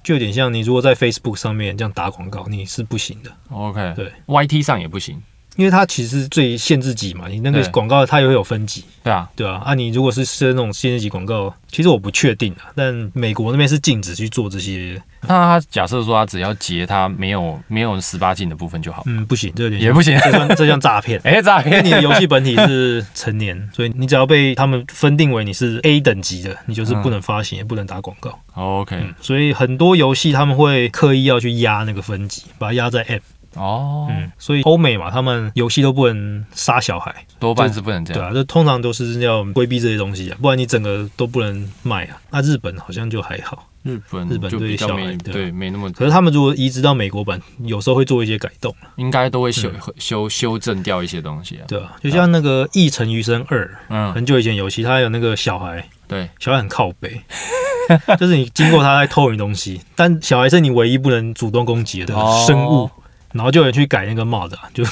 [0.08, 5.22] 就有点像你如果在 Facebook 上面这样打广告，你是不行的，OK，对，YT 上也不行，
[5.58, 20.17] 因为它其实最限制级嘛，你那个对广告它也会有分级，对啊，对啊，啊，你如果是设那种限制级广告，其实我不确定啊，但美国那边是禁止去做这些，那他假设说他只要截他没有没有十八禁的部分就好，嗯，不行，这有点也不行。
[20.20, 28.38] 这算这像诈骗 哎，诈骗你的游戏本体是成年，所以你只要被他们分定为你是 A 等级的，你就是不能发行，也不能打广告。
[28.54, 33.20] OK，嗯，所以很多游戏他们会刻意要去压那个分级，把它压在 M。
[33.55, 38.21] 哦，嗯，所以欧美嘛，他们游戏都不能杀小孩，多半是不能这样。
[38.21, 42.21] 对啊，这通常都是要规避这些东西啊，不然你整个都不能卖啊。
[42.31, 51.63] 那日本好像就还好，日本日本对小孩对没那么，可是他们如果移植到美国版，有时候会做一些改动，应该都会修修修正掉一些东西啊。
[51.67, 57.21] 对啊，就像那个《异尘余生二》，嗯，很久以前游戏，它有那个小孩，对，小孩很靠背，
[58.19, 62.45] 就是你经过他在偷你东西，但小孩是你唯一不能主动攻击的哦。
[62.45, 62.89] 生物，
[63.34, 64.84] 然后就有人去改那个 mod，啊 就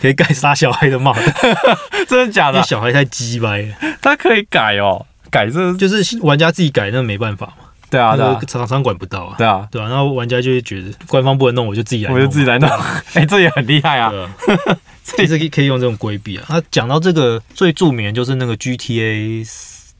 [0.00, 1.16] 可以改杀小孩的 mod，
[2.08, 2.62] 真的假的？
[2.62, 8.32] 小孩太鸡掰了，他可以改哦，改这就是玩家自己改那没办法嘛，对啊对啊。
[8.32, 12.68] 那个厂商管不到啊，对啊，对啊，然后玩家就会觉得官方不能弄，我就自己来，我就自己来弄，
[13.14, 14.12] 哎，这也很厉害啊。
[15.04, 16.44] 这也是可以可以用这种规避啊。
[16.50, 19.48] 那讲到这个最著名的就是那个 GTA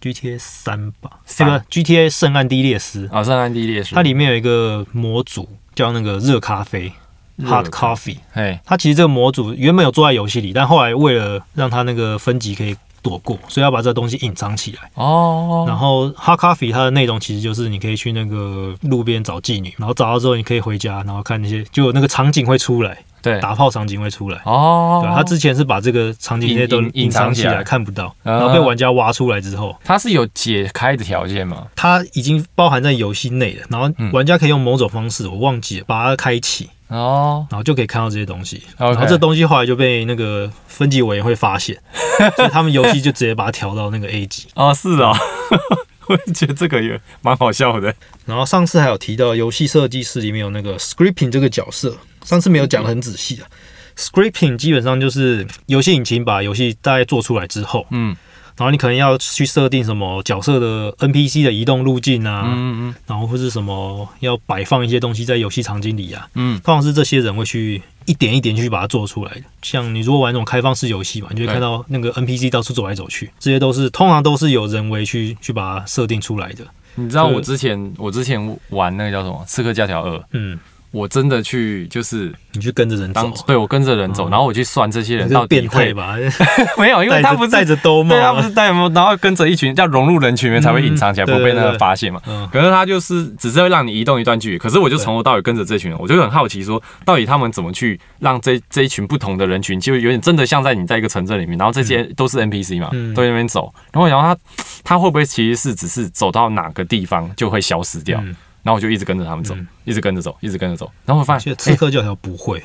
[0.03, 1.49] GTA 三吧，三。
[1.49, 6.93] 这个 GTA 圣安地列斯，啊，圣安地列斯，它里面有一个模组叫那个热咖啡
[7.39, 8.19] 热 （Hot Coffee）。
[8.35, 14.91] 哎，它其实这个模组原本有做在游戏里，但后来为了让它那个分级可以躲过，所以要把这个东西隐藏起来。
[14.95, 24.41] 哦，然后 Hard Coffee 它的内容其实就是你可以去那个路边找妓女，然后找到之后你可以回家，然后看那些就有那个场景会出来，对，打炮场景会出来。
[24.45, 31.69] 哦对，，他之前是把这个场景那些都隐藏起来来看不到，啊然后被玩家挖出来之后，它是有解开的条件吗？
[31.77, 33.65] 它已经包含在游戏内了。
[33.71, 38.63] 然后嗯玩家可以用某种方式，我忘记了，把它开启，哦，然后就可以看到这些东西。
[38.77, 41.79] 然后这东西后来就被那个分级委员会发现，
[42.37, 44.49] 所以他们游戏就直接把它调到那个 A 级。
[44.55, 45.15] 哦，是哦，
[46.09, 47.95] 我也觉得这个也蛮好笑的。
[48.25, 53.49] 然后上次还有提到游戏设计师里面有那个 scripting 这个角色，上次没有讲的很仔细啊。
[53.97, 58.17] scripting 基本上就是游戏引擎把游戏大概做出来之后，嗯
[58.59, 66.61] 然后你可能要去设定什么角色的 NPC 的移动路径啊，嗯嗯然后或是什么要摆放一些东西在游戏场景里啊，嗯。
[66.61, 69.33] 通常是这些人会去一点一点去把它做出来。
[69.37, 69.43] 的。
[69.63, 76.65] 像你如果玩那种开放式游戏嘛，你就会看到那个 NPC 到处走来走去，这些都是通常都是有人为去去把它设定出来的。
[76.97, 80.59] 嗯，你知道我之前我之前玩那个叫什么《刺客教条二》，嗯，
[80.91, 84.29] 我真的去就是你去跟着人走，对我跟着人走，哦。
[84.31, 86.17] 然后我去算这些人到底会吧？
[86.79, 92.21] 没有，因为他不是戴着兜帽对他不啊，是戴帽，然后跟着一群要融入人群里面才会隐藏起来，嗯不被那个发现嘛。
[92.27, 103.13] 嗯，可是他就是只是会让你移动一段距离，可是我就从头到尾跟着这群人，我就很好奇说，到底他们怎么去让这这一群不同的人群，就有点真的像在你在一个城镇里面，然后这些都是 NPC 嘛，嗯。
[103.15, 104.41] 都在那边走，然后然后他
[104.85, 108.37] 他会不会其实是只是走到哪个地方就会消失掉，嗯
[108.69, 112.63] 然后我就一直跟着他们走嗯，一直跟着走，一直跟着走，然后我发现哎刺客教条不会。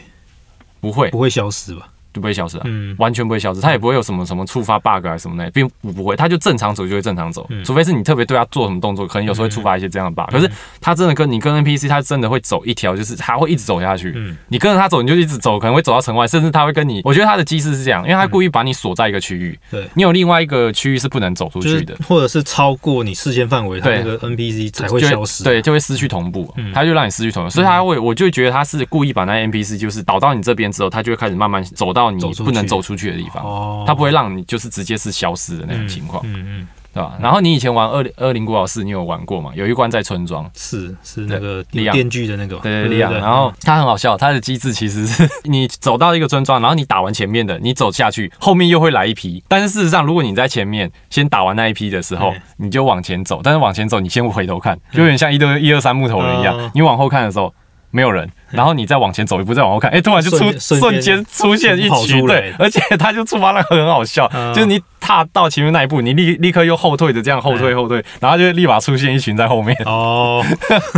[0.81, 1.09] 不会。
[1.11, 1.92] 不会消失吧？
[2.13, 2.63] 就不会消失啊。
[2.65, 10.49] 嗯，完全不会消失，它也不会有什么什么触发 bug 啊什么的，并不不会，它就正常走就会正常走，嗯除非是你特别对它做什么动作，可能有时候会触发一些这样的 bug、可是
[10.79, 14.13] 它真的跟你跟 NPC，它真的会走一条，就是它会一直走下去。
[14.15, 19.87] 嗯你跟着它走，你就一直走，可能会走到城外，甚至它会跟你，我觉得它的机制是这样，因为它故意把你锁在一个区域，对。
[19.95, 21.95] 你有另外一个区域是不能走出就是去的。
[22.07, 25.43] 或者是超过你视线范围，它对那个 NPC 才会就消失。
[25.43, 36.23] 对，就会失去同步，嗯它就让你失去同步，所以它会，我就觉得它是故意把那 NPC 就是导到你这边之后，它就会开始慢慢走到你走出去不能走出去的地方，哦，它不会让你就是直接是消失的那种情况。
[36.25, 37.13] 嗯嗯，对吧？
[37.21, 39.51] 然后你以前玩二二零古堡四，你有玩过吗？
[39.55, 49.43] 有一关在村庄，是是那个电锯的那个，对对对，然后它很好笑，它的机制其实是你走到一个村庄，然 后你打完前面的，你走下去，后面又会来一批。
[49.47, 57.53] 但是事实上，如果你在前面先打完那一批的时候嗯，你就往前走，但是往前走，你先回头看，就有点像一堆一二三木头人一样嗯，你往后看的时候。
[57.95, 70.43] 没有人，然后你再往前走一步，再往后看，哎、突然就出瞬间出现一群，对，而且 它就触发那个很好笑，嗯就是你踏到前面那一步，你立立刻又后退的这样后退嗯后退，然后就立马出现一群在后面，哦，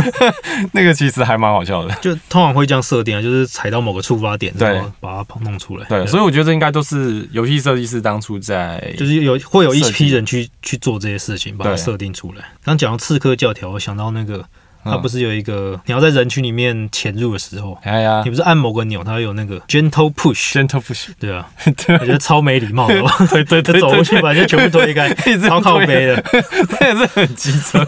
[0.72, 1.94] 那个其实还蛮好笑的。
[1.96, 5.86] 就通常会这样设定啊，就是踩到某个触发点，对把它弄出来。
[5.88, 12.44] 对，所以我觉得这应该都是游戏设计师当初在就是有会有一批人去去做这些事情，把它对设定出来。
[12.64, 14.44] 刚讲到刺客教条，我想到那个，
[14.86, 21.48] 它嗯不是有一个你要在人群里面潜入的时候，哎呀你不是按某个钮，它有那个 gentle push，，gentle push， 对啊，
[21.86, 23.12] 对我觉得超没礼貌的吧？
[23.30, 25.08] 对对对，走过去把人家全部推开，
[25.48, 26.24] 超靠推背的。
[26.80, 27.86] 那也是很机车，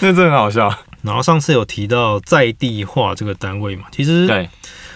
[0.00, 0.72] 那真的很好笑。
[1.02, 4.48] 然后上次有提到在地化这个单位嘛，其实对，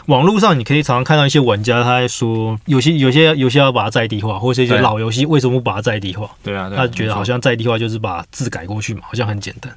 [0.07, 6.31] 网络上你可以常常看到一些玩家他在说，有些有些游戏要把它在地化，或者是一些老游戏为什么不把它在地化？
[6.45, 9.75] 对啊，对啊他觉得好像在地化就是把字改过去嘛，好像很简单。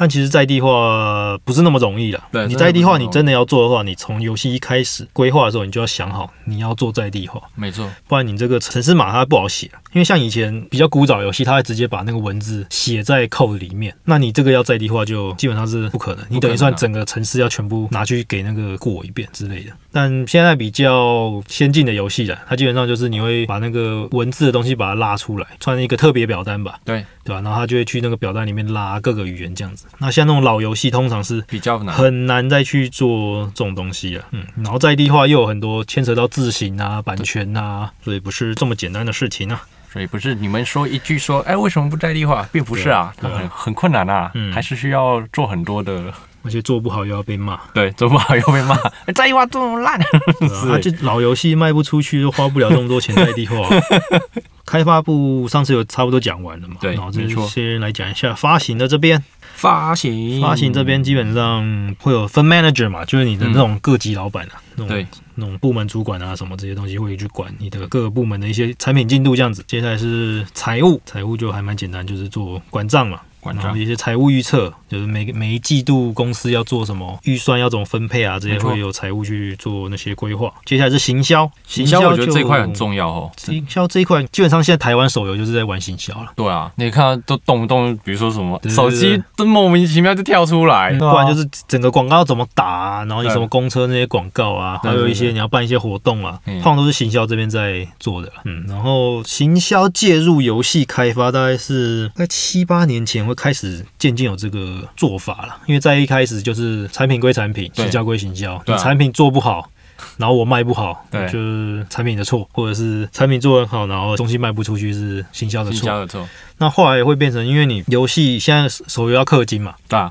[0.00, 2.24] 但其实在地化不是那么容易了。
[2.32, 9.76] 对你在地化，你真的要做的话，你从游戏一开始规划的时候，你就要想好你要做在地化，没错，不然你这个城市码它不好写啊。
[9.92, 19.72] 因为像以前比较古早的游戏，它会直接把那个文字写在 code 里面，那你这个要在地化就基本上是不可能，你等于算整个城市要全部拿去给那个过一遍之类的。
[19.92, 27.40] 但现在比较先进的游戏了，它基本上就是你会把那个文字的东西把它拉出来，算一个特别表单吧，对，对吧？
[27.42, 29.86] 然后它就会去那个表单里面拉各个语言这样子。
[29.98, 31.94] 那像那种老游戏，通常是比较难。
[31.94, 39.60] 很难再去做这种东西了，嗯，然后在地化又有很多牵扯到字形啊、版权啊，所以不是这么简单的事情啊。
[39.92, 48.76] 所以不是你们说一句说，哎，为什么不在地化，并不是啊，啊很很困难啊，嗯还是需要做很多的而且做不好又要被骂，对，做不好又被骂，
[49.14, 50.00] 在地化做那么烂，
[50.38, 53.56] 对啊， 啊就老游戏卖不出去，又花不了这么多钱在地化。
[54.66, 56.76] 开发部上次有差不多讲完了嘛？
[56.80, 59.20] 对然后这没错先来讲一下发行的这边，
[59.54, 69.64] 发行发行这边基本上会有分 manager 嘛，就是你的那种各级老板啊，那种那种部门主管啊什么这些东西会去管你的各个部门的一些产品进度这样子。
[69.66, 73.20] 接下来是财务，财务就还蛮简单，就是做管账嘛。
[73.40, 80.52] 管账然后一些财务预测，就是每个每一季度公司要做什么预算要怎么分配啊，这些会有财务去做那些规划。
[80.64, 83.30] 接下来是行销，行销，我觉得这一块很重要哦。
[83.36, 98.30] 行销这一块，基本上现在台湾手游就是在玩行销了，对啊，你看都动不动，比如说什么手机都莫名其妙就跳出来，不然就是整个广告要怎么打啊，然后你什么公车那些广告啊，还有一些你要办一些活动啊，嗯通常都是行销这边在做的。
[98.44, 109.70] 嗯，然后行销介入游戏开发，大概是在七八年前会开始渐渐有这个做法了，因为在一开始就是产品归产品，对行销归行销，你产品做不好。
[110.16, 115.80] 然后我卖不好，对就是产品的错，或者是产品做得很好，然后东西卖不出去是行销的错。
[115.80, 120.10] 行销的错，那后来也会变成，因为你游戏现在手游要氪金嘛，对啊，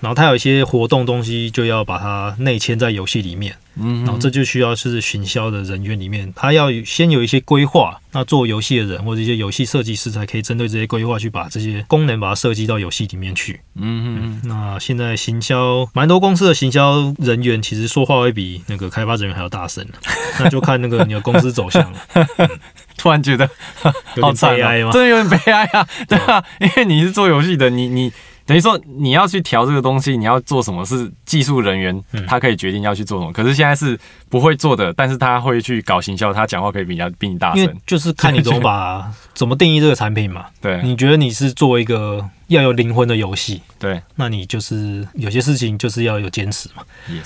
[0.00, 13.60] 然后它有一些活动东西就要把它内嵌在游戏里面，嗯，然后这就需要是行销的人员里面，他要先有一些规划，那做游戏的人或者一些游戏设计师才可以针对这些规划去把这些功能把它设计到游戏里面去。
[13.74, 19.86] 嗯嗯那现在行销蛮多公司的行销人员其实说话会比那个开发人员还要大声，
[20.38, 21.98] 那就看那个你的公司走向了，
[22.36, 22.48] 嗯，
[22.96, 23.48] 突然觉得
[23.82, 24.90] 好悲哀吗？
[24.94, 28.12] 真的有点悲哀啊，对啊，因为你是做游戏的，你你
[28.48, 32.26] 等于说你要去调这个东西，你要做什么是技术人员嗯。
[32.26, 33.98] 他可以决定要去做什么，可是现在是
[34.30, 40.46] 不会做的，但是他会去搞行销，他讲话可以比较比你大声，就是看你怎么把 怎么定义这个产品嘛。
[40.62, 40.80] 对。
[40.82, 46.82] 你觉得你是做一个要有灵魂的游戏，对，那你就是有些事情就是要有坚持嘛。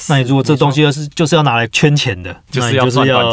[0.09, 2.85] 那你如果这东西是就是要拿来圈钱的，就是要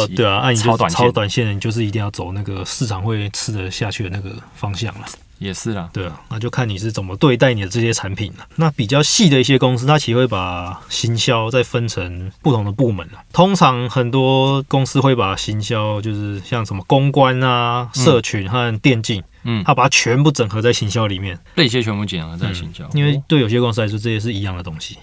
[0.07, 0.97] 对啊，那你就超短线。
[0.99, 5.05] 超短线的，你就是一定要走那个市场会吃得下去的那个方向了。
[5.39, 8.45] 也是啦，对啊，那就看你是怎么对待你的这些产品了。
[8.57, 13.19] 那比较细的一些公司，它其实会把行销再分成不同的部门了。
[13.31, 21.39] 通常很多公司会把行销，就是像什么公关啊、社群和电竞，嗯，它把它全部整合在行销里面。
[21.55, 24.97] 这些全部整合在行销，嗯因为对有些公司来说，这些是一样的东西。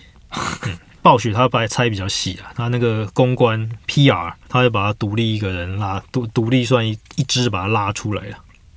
[0.67, 8.37] 嗯，暴雪它把它拆比较细啊，它那个公关 PR，它会把它独立一个人拉独独立算一一支把它拉出来了。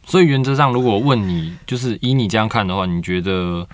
[0.09, 3.65] 所以原则上，如果问你，就是以你这样看的话，你觉得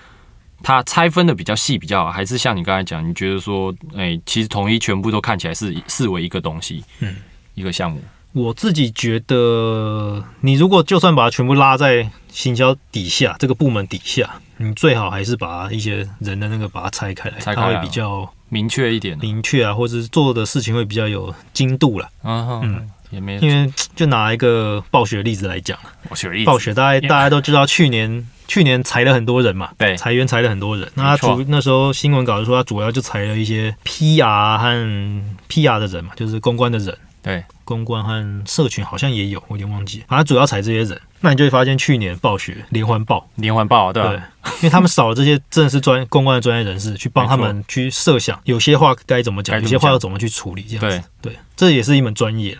[0.62, 7.16] 它拆分的比较细比较好，还是像你刚才讲，你觉得说，哎、其实统一全部都看起来是视为一个东西，嗯，
[7.54, 7.98] 一个项目，
[8.34, 22.10] 我自己觉得，你如果就算把它全部拉在行销底下这个部门底下，你最好还是把一些人的那个把它拆开来，拆开来它会比较明确一点的，明确啊，或者是做的事情会比较有精度了。
[22.22, 25.78] 嗯也没因为就拿一个暴雪的例子来讲。
[26.08, 30.90] 我学了一暴雪大家大家都知道，去年去年裁了很多人嘛，对裁员裁了很多人。
[30.94, 36.96] 那他主那时候新闻稿就说，他主要就裁了一些 PR 和 PR 的人嘛，就是公关的人。
[37.22, 40.04] 对，公关和社群好像也有，我有点忘记。
[40.06, 44.18] 反正主要裁这些人，那你就会发现去年暴雪连环爆，连环爆对吧、对，
[44.58, 51.08] 因为他们少了这些真的是专公关的专业人士去帮他们去设想，有些话该怎么讲，有些话要怎么去处理，这样子。
[51.20, 52.56] 对，这也是一门专业。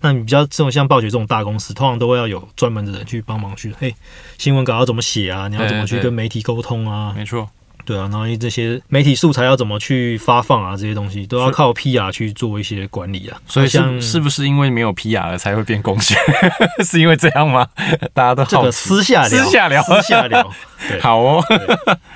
[0.00, 3.94] 那你比较这种像暴雪这种大公司，通常都会要有专门的人去帮忙去，嘿，
[4.38, 5.48] 新闻稿要怎么写啊？
[5.48, 7.12] 你要怎么去跟媒体沟通啊？
[7.14, 7.48] 没错，
[7.90, 10.76] 对啊，然后这些媒体素材要怎么去发放啊？
[10.76, 13.36] 这些东西都要靠 PR 去做一些管理啊。
[13.48, 16.14] 所以像是是不是因为没有 PR 了才会变公学？
[16.84, 17.66] 是因为这样吗？
[18.14, 18.70] 大家都这个好。
[18.70, 20.48] 私下聊，私下聊私下聊，
[20.88, 21.44] 对，好哦，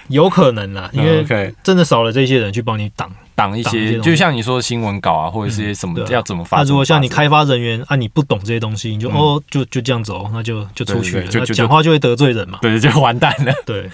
[0.06, 1.24] 有可能啦，因为
[1.64, 3.10] 真的少了这些人去帮你挡。
[3.36, 6.58] 挡一些，就像你说的新闻稿啊，或者是些什么对啊要怎么发。
[6.58, 12.60] 那如果像你开发人员啊，你不懂这些东西，你就、嗯哦，就就这样走，那就就出去了，讲话就会得罪人嘛。
[12.62, 13.52] 发，对，就完蛋了。
[13.66, 13.90] 对，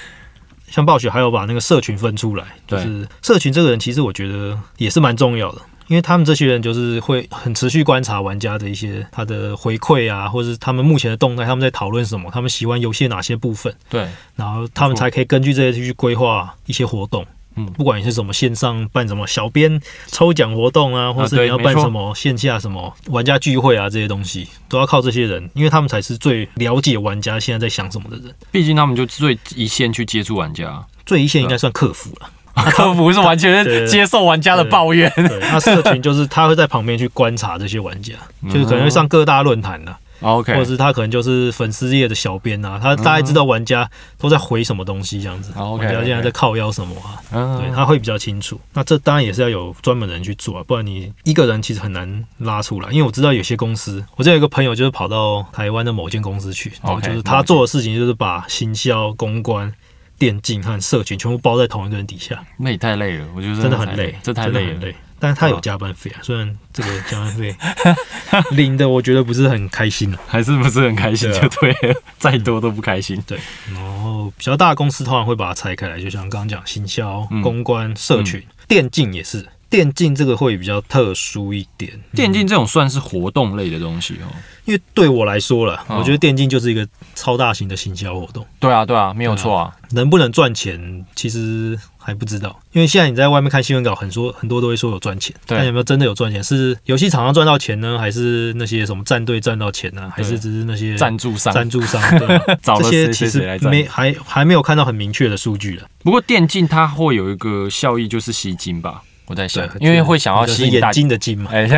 [0.70, 5.61] 像暴雪还有把那个社群分出来，就是社群这个人，其实我觉得也是蛮重要的。
[5.88, 17.26] 因为他们这些人就是会很持续观察玩家的一些他的回馈啊，或者是他们目前的动态，他们在讨论什么，他们喜欢游戏的哪些部分，对，然后他们才可以根据这些去规划一些活动。
[17.66, 28.34] 嗯不管你是什么线上办什么小编抽奖活动啊，或是你要办什么线下什么玩家聚会啊，这些东西都要靠这些人，因为他们才是最了解玩家现在在想什么的人。
[28.50, 32.30] 毕竟他们就最一线去接触玩家，最一线应该算客服了，
[32.70, 35.11] 客服是完全接受玩家的抱怨。
[35.16, 39.96] 对，那社群就是他会在旁边去观察这些玩家，嗯就是可能会上各大论坛的。
[40.20, 48.60] OK，或者是他可能就是粉丝页的小编啊，他大概知道玩家都在回什么东西这样子，玩家现在在靠腰什么啊，嗯对，他会比较清楚。
[48.72, 52.90] 那这当然也是要有专门的人去做啊，不然你一个人其实很难拉出来。
[52.90, 59.72] 因为我知道有些公司，我这有一个朋友就是跑到台湾的某间公司去，然后就是他做的事情就是把行销、公关、
[60.18, 64.80] 电竞和社群全部包在同一个人底下，那也太累了，我觉得真的很累，这太累了。
[65.20, 67.54] 但是他有加班费啊，虽然这个加班费
[68.52, 70.18] 领的我觉得不是很开心啊。
[70.26, 73.22] 还是不是很开心就对了，再多都不开心。
[73.26, 73.38] 对
[73.72, 79.46] 然后比较大的公司通常会把它拆开来，就像刚刚讲行销、嗯公关、社群、电竞也是。
[79.68, 84.26] 电竞这个会比较特殊一点，电竞这种算是活动类的东西哦。
[84.64, 89.72] 因为对我来说了，哦我觉得电竞就是一个超大型的行销活动，对啊，对啊，没有错啊。
[89.92, 91.78] 能不能赚钱其实
[92.11, 92.58] 还不知道。
[92.72, 96.42] 因为现在你在外面看新闻稿，很多很多都会说有赚钱，但有没有真的有赚钱？
[96.42, 100.12] 是游戏厂商赚到钱呢，还是那些什么战队赚到钱呢？
[100.14, 102.00] 还是只是那些赞助商赞助商？
[102.18, 103.58] 对啊 这些其实。
[103.62, 105.86] 没还还没有看到很明确的数据了。
[106.02, 109.02] 不过电竞它会有一个效益，就是吸金吧。
[109.26, 111.50] 我在想，，因为会想要吸引大家，睛的金嘛。
[111.54, 111.68] 哎，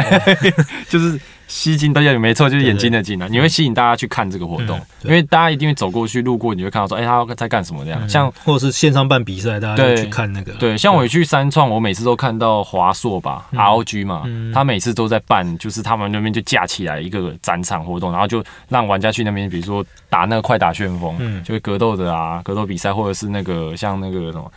[0.88, 1.20] 就是
[1.52, 3.28] 吸睛，大家没错，就是眼睛的睛啊。
[3.30, 8.00] 你会吸引大家去看这个活动嗯，因为大家一定会走过去路过，你会看到说，哎，他在干什么这样。
[8.02, 10.52] 嗯像或者是线上办比赛，大家对就去看那个。
[10.54, 24.50] 对，像我去三创，我每次都看到华硕吧，ROG 嘛，嗯他每次都在办，就是他们那边就架起来一个展场活动，然后就让玩家去那边，比如说打那个快打旋风，嗯就是格斗的啊，格斗比赛，或者是那个像那个什么。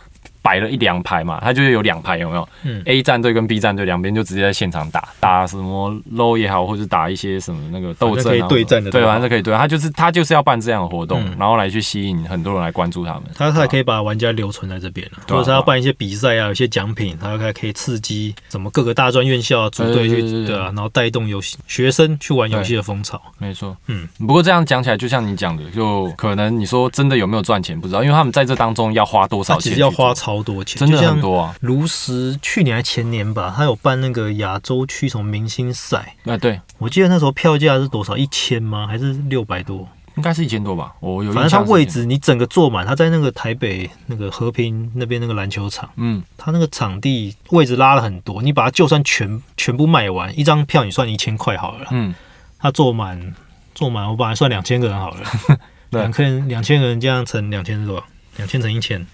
[0.46, 2.80] 摆了一两排嘛，他就是有两排，有没有、嗯。
[2.84, 11.34] A 战队跟 B 战队两边就直接在现场打，打什么 low 也好，或者打一些什么那个斗争、可以对战的对，反正可以对，他就是他就是要办这样的活动，嗯。
[11.36, 13.24] 然后来去吸引很多人来关注他们。
[13.34, 23.20] 他他还可以把玩家留存在这边了，或者他要办一些比赛啊，有些奖品，他还可以刺激什么各个大专院校啊组队去对啊，然后带动游戏学生去玩游戏的风潮。
[23.38, 31.54] 没错，嗯，不过这样讲起来，就像你讲的，就可能你说真的有没有赚钱不知道，因为他们在这当中要花多少钱其实要花超多钱，真的很多啊。
[31.60, 38.16] 炉石去年还前年吧，他有办那个亚洲区什么明星赛，哎，对，我记得那时候票价是多少？
[38.16, 38.86] 一千吗？
[38.86, 39.88] 还是六百多？
[40.16, 52.14] 应该是一千多吧，我有反正象是1000，他位置你整个坐满，他在那个台北那个和平那边那个篮球场，嗯，他那个场地位置拉了很多，你把它就算全全部卖完，一张票你算一千块好了，嗯，
[52.58, 53.34] 他坐满
[53.74, 55.20] 坐满，我本来算两千个人好了，
[55.92, 58.04] 对两千两千个人这样乘两千是多少？
[58.38, 59.06] 两千乘一千，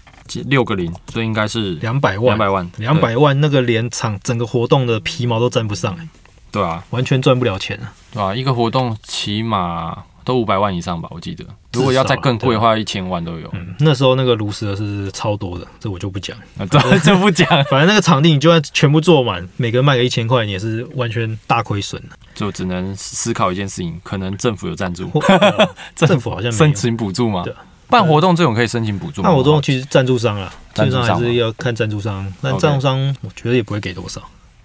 [0.45, 6.07] 六个零，所以应该是两百万，两百万，两百万，那个连场整个活动的皮毛都沾不上、欸
[6.53, 7.91] 对啊，完全赚不了钱啊！
[8.13, 13.49] 对啊，一个活动起码都五百万以上吧，我记得，如果要再更贵的话，一千万都有。
[13.53, 16.37] 嗯，那时候那个炉石的是超多的，这我就不讲。
[16.59, 22.09] 啊，这这不讲， 反正那个场地你就算全部坐满，每个人卖个一千块，你也是完全大亏损的。
[22.35, 26.71] 就只能思考一件事情，可能政府有赞助，呃政府好像 申。
[26.71, 27.55] 请补助吗对？
[27.87, 29.29] 办活动这种可以申请补助吗？
[29.29, 34.21] 办活动其实赞助商啊，基赞助商本上还是要看赞助商，但赞助商我觉得也不会给多少。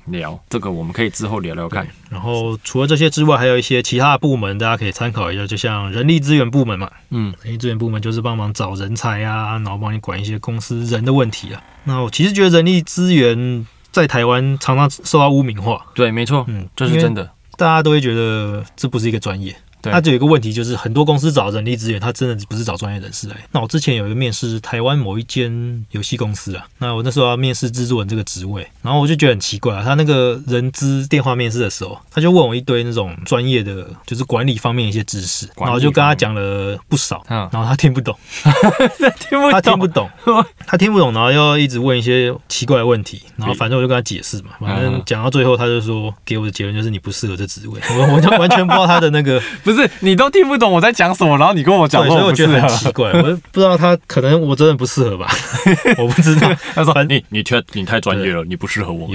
[0.07, 1.87] 聊这个，我们可以之后聊聊看。
[2.09, 11.63] 然后除了这些之外，还有一些其他的部门，大家可以参考一下，就像人力资源部门嘛，嗯，人力资源部门就是帮忙找人才啊，然后帮你管一些公司人的问题啊。
[11.85, 17.31] 那我其实觉得人力资源在台湾常常受到污名化，对，没错，嗯，这是真的。
[17.59, 19.55] 大家都会觉得这不是一个专业。
[19.83, 19.93] 对。
[19.93, 23.37] 它就有一个问题，就是很多公司找人力资源，他真的不是找专业人士来。
[23.53, 37.49] 那我之前有一个面试台湾某一间游戏公司啊，那我那时候要面试制作人这个职位，然后我就觉得很奇怪啊，他那个人资电话面试的时候，他就问我一堆那种专业的，就是管理方面一些知识，然后就跟他讲了不少，嗯。
[37.53, 38.17] 然后他听不懂，
[39.19, 40.11] 听不他听不懂，
[40.67, 49.41] 他听不懂，然后要一直问一些奇怪的问题，然后反正我就跟他解释嘛，反正讲到最后他就说给我的结论就是你不适合这职位，我我就完全不知道他的那个。
[49.69, 55.29] 不是你都听不懂我在讲什么，然后你跟我讲所以我觉得很奇怪，我 不知道他可能我真的不适合吧，
[55.99, 59.07] 我不知道， 他说 你你太你太专业了，你不适合我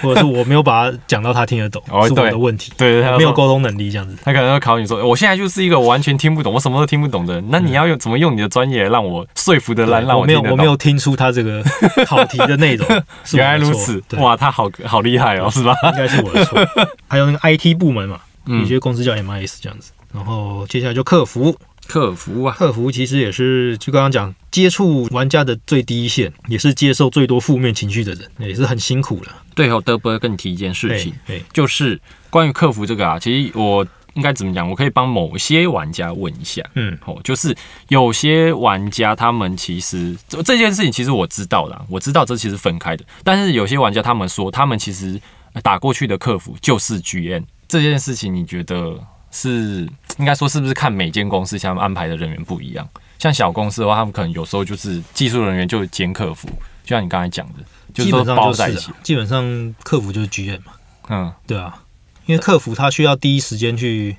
[0.00, 4.16] 或者是我没有把他讲到他听得懂，是我哦对的问题，对，他没有沟通能力这样子。
[4.24, 7.44] 他可能会考你说，我现在就是一个完全听不懂，我什么都听不懂的人。
[7.50, 10.58] 那你要用怎么用你的专业让我说服的让让我没有听得懂？
[10.58, 11.62] 我没有听出他这个
[12.06, 12.86] 考题的内容，
[13.34, 15.74] 原来如此，哇，他好好厉害哦，是吧？
[15.84, 16.58] 应该是我的错。
[17.08, 29.42] 还有那个 IT 部门嘛，有嗯，些公司叫 MIS 这样子，然后接下来就客服，客服啊，客服其实也是就刚刚讲接触玩家的最低线，也是接受最多负面情绪的人，也是很辛苦了。
[29.54, 34.68] 最后德伯跟你提一件事情，对，就是关于客服这个啊，其实我应该怎么讲？
[34.68, 36.62] 我可以帮某些玩家问一下。
[36.74, 37.56] 嗯哦，就是
[37.88, 45.20] 有些玩家他们其实这这件事情其实我知道的啊，我知道这其实分开的，但是有些玩家他们说他们其实
[45.62, 47.44] 打过去的客服就是 GM
[47.80, 48.98] 这件事情，你觉得
[49.30, 52.86] 是应该说是不是看每间公司他们安排的人员不一样？
[53.18, 56.48] 像小公司的话，他们可能有时候就是技术人员就兼客服，
[56.84, 57.60] 就像你刚才讲的，
[57.94, 58.92] 就是基本说上就是啊包在一起。
[59.02, 60.72] 基本上客服就是 GM 嘛，
[61.08, 61.82] 嗯，对啊，
[62.26, 64.16] 因为客服他需要第一时间去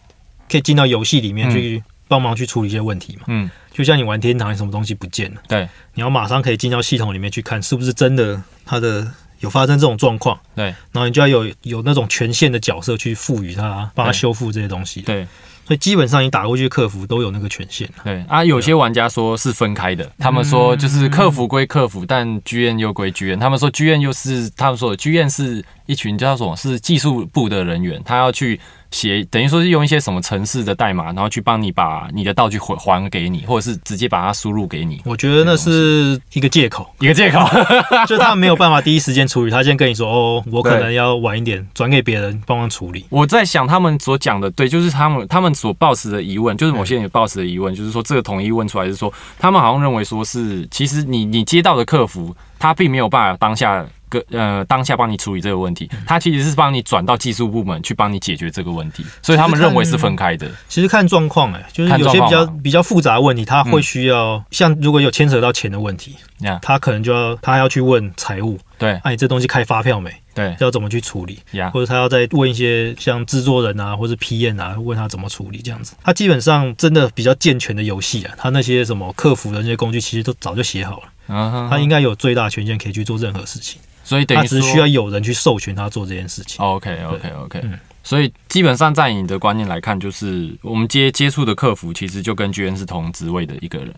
[0.49, 1.51] 可以进到游戏里面嗯。
[1.51, 3.23] 去帮忙去处理一些问题嘛。
[3.27, 5.67] 嗯，就像你玩天堂，你什么东西不见了，对。
[5.95, 9.09] 你要马上可以进到系统里面去看是不是真的它的
[9.43, 15.01] 有发生这种状况，对然后你就要有有那种权限的角色去赋予它，帮他修复这些东西。
[15.01, 15.27] 对
[15.65, 23.39] 所以基本上你打过去客服都有那个权限啊对啊，有些玩家说是分开的，他们说就是客服归客服，但剧院又归剧院。
[23.39, 26.53] 他们说剧院又是他们说剧院是一群叫什么？
[26.57, 28.59] 是技术部的人员，他要去
[28.93, 35.01] 写，等于说是用一些什么城市的代码，然后去帮你把你的道具还还给你，或者是直接把它输入给你。
[35.03, 37.39] 我觉得那是一个借口，一个借口，
[38.07, 43.05] 就他没有办法第一时间处理，他先跟你说哦，我可能要晚一点转给别人帮忙处理。
[43.09, 53.83] 我在想他们所讲的，对，就是他们他们所抱持的疑问，就是某些人抱持的疑问，就是说这个统一问出来是说，他们好像认为说是，其实你你接到的客服，他并没有办法当下
[54.19, 60.49] 个呃当下帮你处理这个问题，他其实是帮你转到技术部门去帮你解决这个问题，所以他们认为是分开的。
[60.69, 68.93] 其实看状况，哎，就是有些比较比较复杂的问题，他会需要、像如果有牵扯到钱的问题，呀他可能就要他要去问财务，对。
[69.03, 70.13] 啊，你这东西开发票没？
[70.33, 70.55] 对。
[70.59, 71.39] 要怎么去处理？
[71.51, 75.93] 呀，或者他要再问一些像制作人啊，或者 P N 啊，问他怎么处理这样子。
[76.03, 86.63] 他基本上真的比较健全的游戏啊，他那些什么客服的那些工具，其实都早就写好了，他应该有最大权限可以去做任何事情，他所以等于说只需要有人去授权他做这件事情。
[86.63, 87.79] OK OK OK，、嗯。
[88.03, 93.95] 所以基本上在你的观念来看，就是我们接接触的客服其实就跟 GN 是同职位的一个人，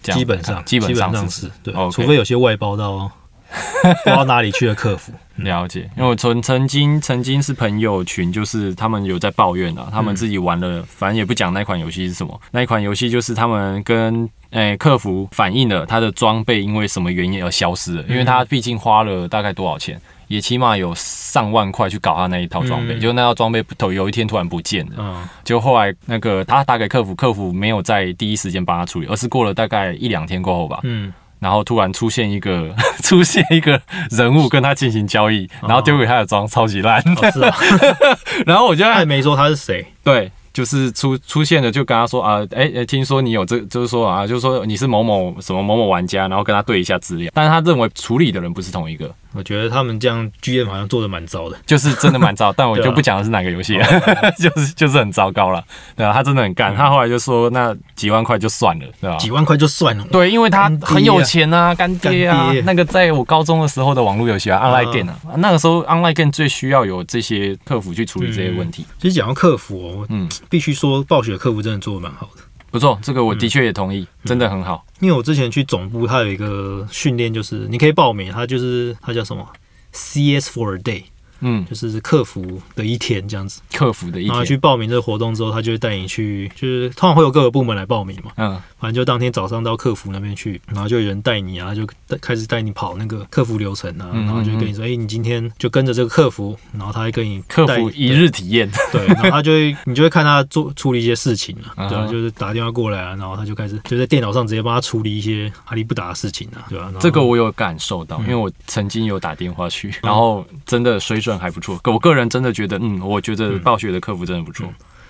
[0.00, 3.10] 基本上，基本上上是是对除非有些外包到
[4.04, 5.12] 不知道哪里去的客服。
[5.36, 23.00] 了解，因为我曾曾经曾经是朋友群，就是他们有在抱怨啊，他们自己玩了，反正也不讲那款游戏是什么，那一款游戏就是他们跟诶、客服反映了他的装备因为什么原因而消失了，因为他毕竟花了大概多少钱，也起码有上万块去搞他那一套装备，嗯。
[23.00, 33.80] 就那套装备头有一天突然不见了，嗯，就后来那个他打给客服，客服没有在第一时间帮他处理，而是过了大概一两天过后吧，嗯，然后突然出现一个 出现一个
[34.10, 37.56] 人物跟他进行交易，然后丢给他的装超级烂，哦是啊，
[38.46, 39.86] 然后我就在他也没说他是谁。
[40.02, 51.58] 对，就是出出现了就跟他说啊，哎、哎，听说你有这，就是说啊，就是说你是某某什么某某玩家，然后跟他对一下资料，但是他认为处理的人不是同一个，我觉得他们这样 GM 好像做的蛮糟的。
[51.66, 53.86] 就是真的蛮糟，但我就不讲的是哪个游戏了，
[54.40, 55.62] 就是就是很糟糕了，
[55.94, 59.18] 对啊，他真的很干，他后来就说那几万块就算了，对吧？
[59.18, 62.50] 几万块就算了，对，因为他很有钱啊，干爹啊。
[62.64, 68.86] 那个在我高中的时候的网络游戏啊，online game 啊，那个时候 online game 最需要有这些客服去处理这些问题。
[68.98, 72.42] 其实讲到客服哦，嗯必须说暴雪的客服真的做的蛮好的。
[72.70, 74.84] 不错，这个我的确也同意，真的很好。
[75.00, 79.46] 因为我之前去总部，它有一个训练，就是你可以报名，它就是它叫什么
[79.92, 81.04] CS for a day，
[81.40, 83.60] 嗯，就是客服的一天这样子。
[83.72, 84.28] 客服的一天。
[84.28, 111.78] 然后，去报名这个活动之后，他就会带你去，就是通常会有各个部门来报名嘛，嗯，反正就当天早上到客服那边去，然后就有人带你啊，就带开始带你跑那个客服流程啊，嗯然后就跟你说，哎、你今天就跟着这个客服，然后他会跟你带客服一日体验，对，然后他就会， 你就会看他做处理一些事情啊，对就是打电话过来啊，然后他就开始就在电脑上直接帮他处理一些阿里不达的事情啊，对啊、这个我有感受到，嗯因为我曾经有打电话去，然后真的水准还不错。
[111.84, 114.66] 我个人真的觉得，嗯，我觉得暴雪的客服真的不错。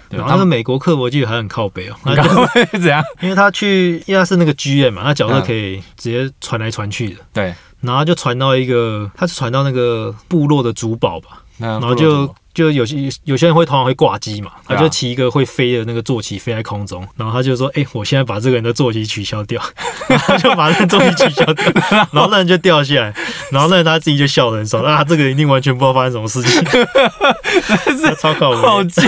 [0.09, 3.03] 对，他们然后那个美国客服我记得还很靠北哦、 你那就刚会怎样？
[3.21, 5.43] 因为他去，因为他是那个 GM 嘛，他角色嗯。
[5.45, 19.63] 可以直接传来传去的，对，然后就传到一个，他是传到那个部落的主堡吧，然然后就就有些有些人会通常会挂机嘛，他就骑一个会飞的那个坐骑飞在空中，然后他就说：“哎、我现在把这个人的坐骑取消掉。”
[20.09, 21.65] 然后他就把那个坐骑取消掉，
[22.13, 23.15] 然后那人就掉下来，
[23.53, 26.65] 然后那人他自己就笑得很爽啊，这个一定完全不知道发生什么事情，
[28.03, 28.85] 他超靠好谱。
[28.89, 29.07] 贱，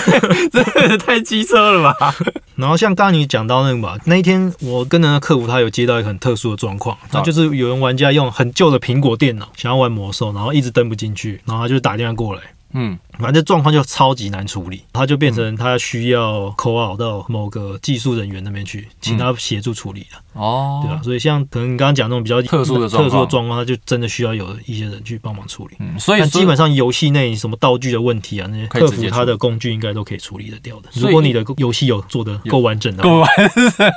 [0.53, 2.15] 真的太机车了吧？
[2.57, 12.43] 然后像刚刚你讲到那个嘛，那一天我跟那个客服他有接到一个很特殊的状况，那就是有人玩家用很旧的苹果电脑想要玩魔兽，然后一直登不进去，然后他就打电话过来。
[12.75, 25.77] 嗯，反正状况就超级难处理，他就变成他需要 call out 到某个技术人员那边去，请他协助处理了，哦，对吧、所以像可能你刚刚讲那种比较特殊的特殊的状况，他就真的需要有一些人去帮忙处理。
[25.81, 30.89] 嗯，所以基本上游戏内什么道具的问题啊，那些客服他的工具应该都可以处理得掉的。
[30.95, 33.29] 如果你的游戏有做的够完整的话，够完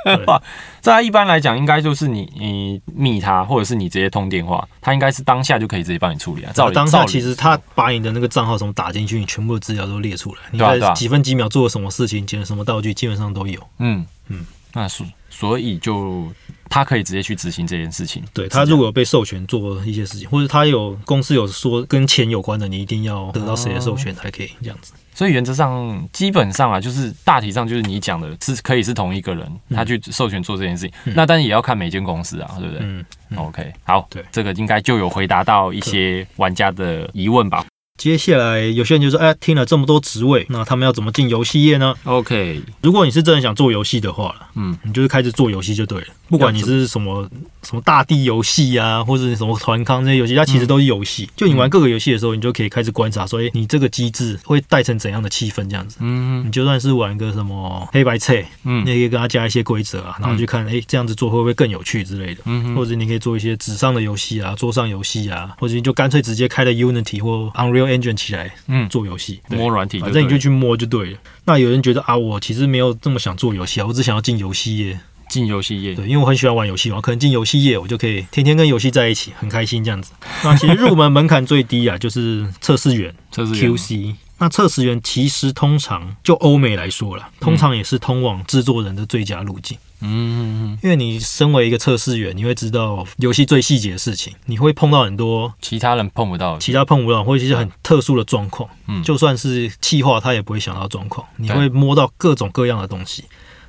[0.05, 0.41] 对话，
[0.79, 6.51] 在一般来讲，应该就是你你密他，或者是你直接通电话，他应该是当下就可以直接帮你处理啊。
[6.53, 9.10] 照当下其实他把你的那个账号什么打进去。
[9.11, 13.59] 去，你全部的资料都列出来，你在几分几秒做了什么事情，捡了什么道具，基本上都有。
[13.79, 16.31] 嗯嗯嗯，那所所以就
[16.69, 18.23] 他可以直接去执行这件事情。
[18.33, 24.93] 对他如果有被授权做一些事情，或者他有公司有说跟钱有关的，你一定要得到谁的授权才可以这样子。
[25.13, 31.13] 所以原则上，基本上啊，就是大体上就是你讲的是可以是同一个人，他去授权做这件事情。
[31.13, 33.05] 那但是也要看每间公司啊，对不对、嗯
[33.35, 37.65] ，o k 好，对这个应该就有回答到一些玩家的疑问吧。
[38.01, 46.07] 接下来有些人就说，哎，听了这么多职位，那他们要怎么进游戏业呢？OK，如果你是真的想做游戏的话了，嗯，你就是开始做游戏就对了。
[46.27, 47.29] 不管你是什么
[47.61, 51.29] 什么大地游戏啊，或者是什么团康这些游戏，它其实都是游戏。
[51.35, 55.97] 就你玩各个游戏的时候，你就可以开始观察，说，哎，你这个机制会带成怎样的气氛这样子。
[55.99, 62.41] 嗯你就算是玩个什么黑白菜，嗯你也可以跟他加一些规则啊，然后去看，哎、这样子做会不会更有趣之类的。
[62.45, 69.41] 嗯或者你可以做一些纸上的游戏啊，桌上游戏啊，或者你就干脆直接开了 Unity 或 Unreal Engine 起来嗯，做游戏。
[69.49, 71.17] 摸软体，反正你就去摸就对了。
[71.45, 74.99] 那有人觉得啊，我其实没有这么想做游戏啊，我只想要进游戏业。
[75.29, 75.95] 进游戏业。
[75.95, 80.11] 对，因为我很喜欢玩游戏嘛，可能进游戏业我就可以天天跟游戏在一起，很开心这样子。
[80.43, 84.15] 那其实入门门槛最低啊，就是测试员测试员 QC。
[84.39, 89.77] 那测试员其实通常就欧美来说了，通常也是通往制作人的最佳路径。
[89.77, 96.57] 嗯嗯嗯，因为你身为一个测试员，你会知道游戏最细节的事情，你会碰到很多其他人碰不到。
[96.57, 98.69] 其他碰不到或者一些很特殊的状况。
[98.87, 101.25] 嗯就算是气化，他也不会想到状况。
[101.37, 103.23] 你会摸到各种各样的东西，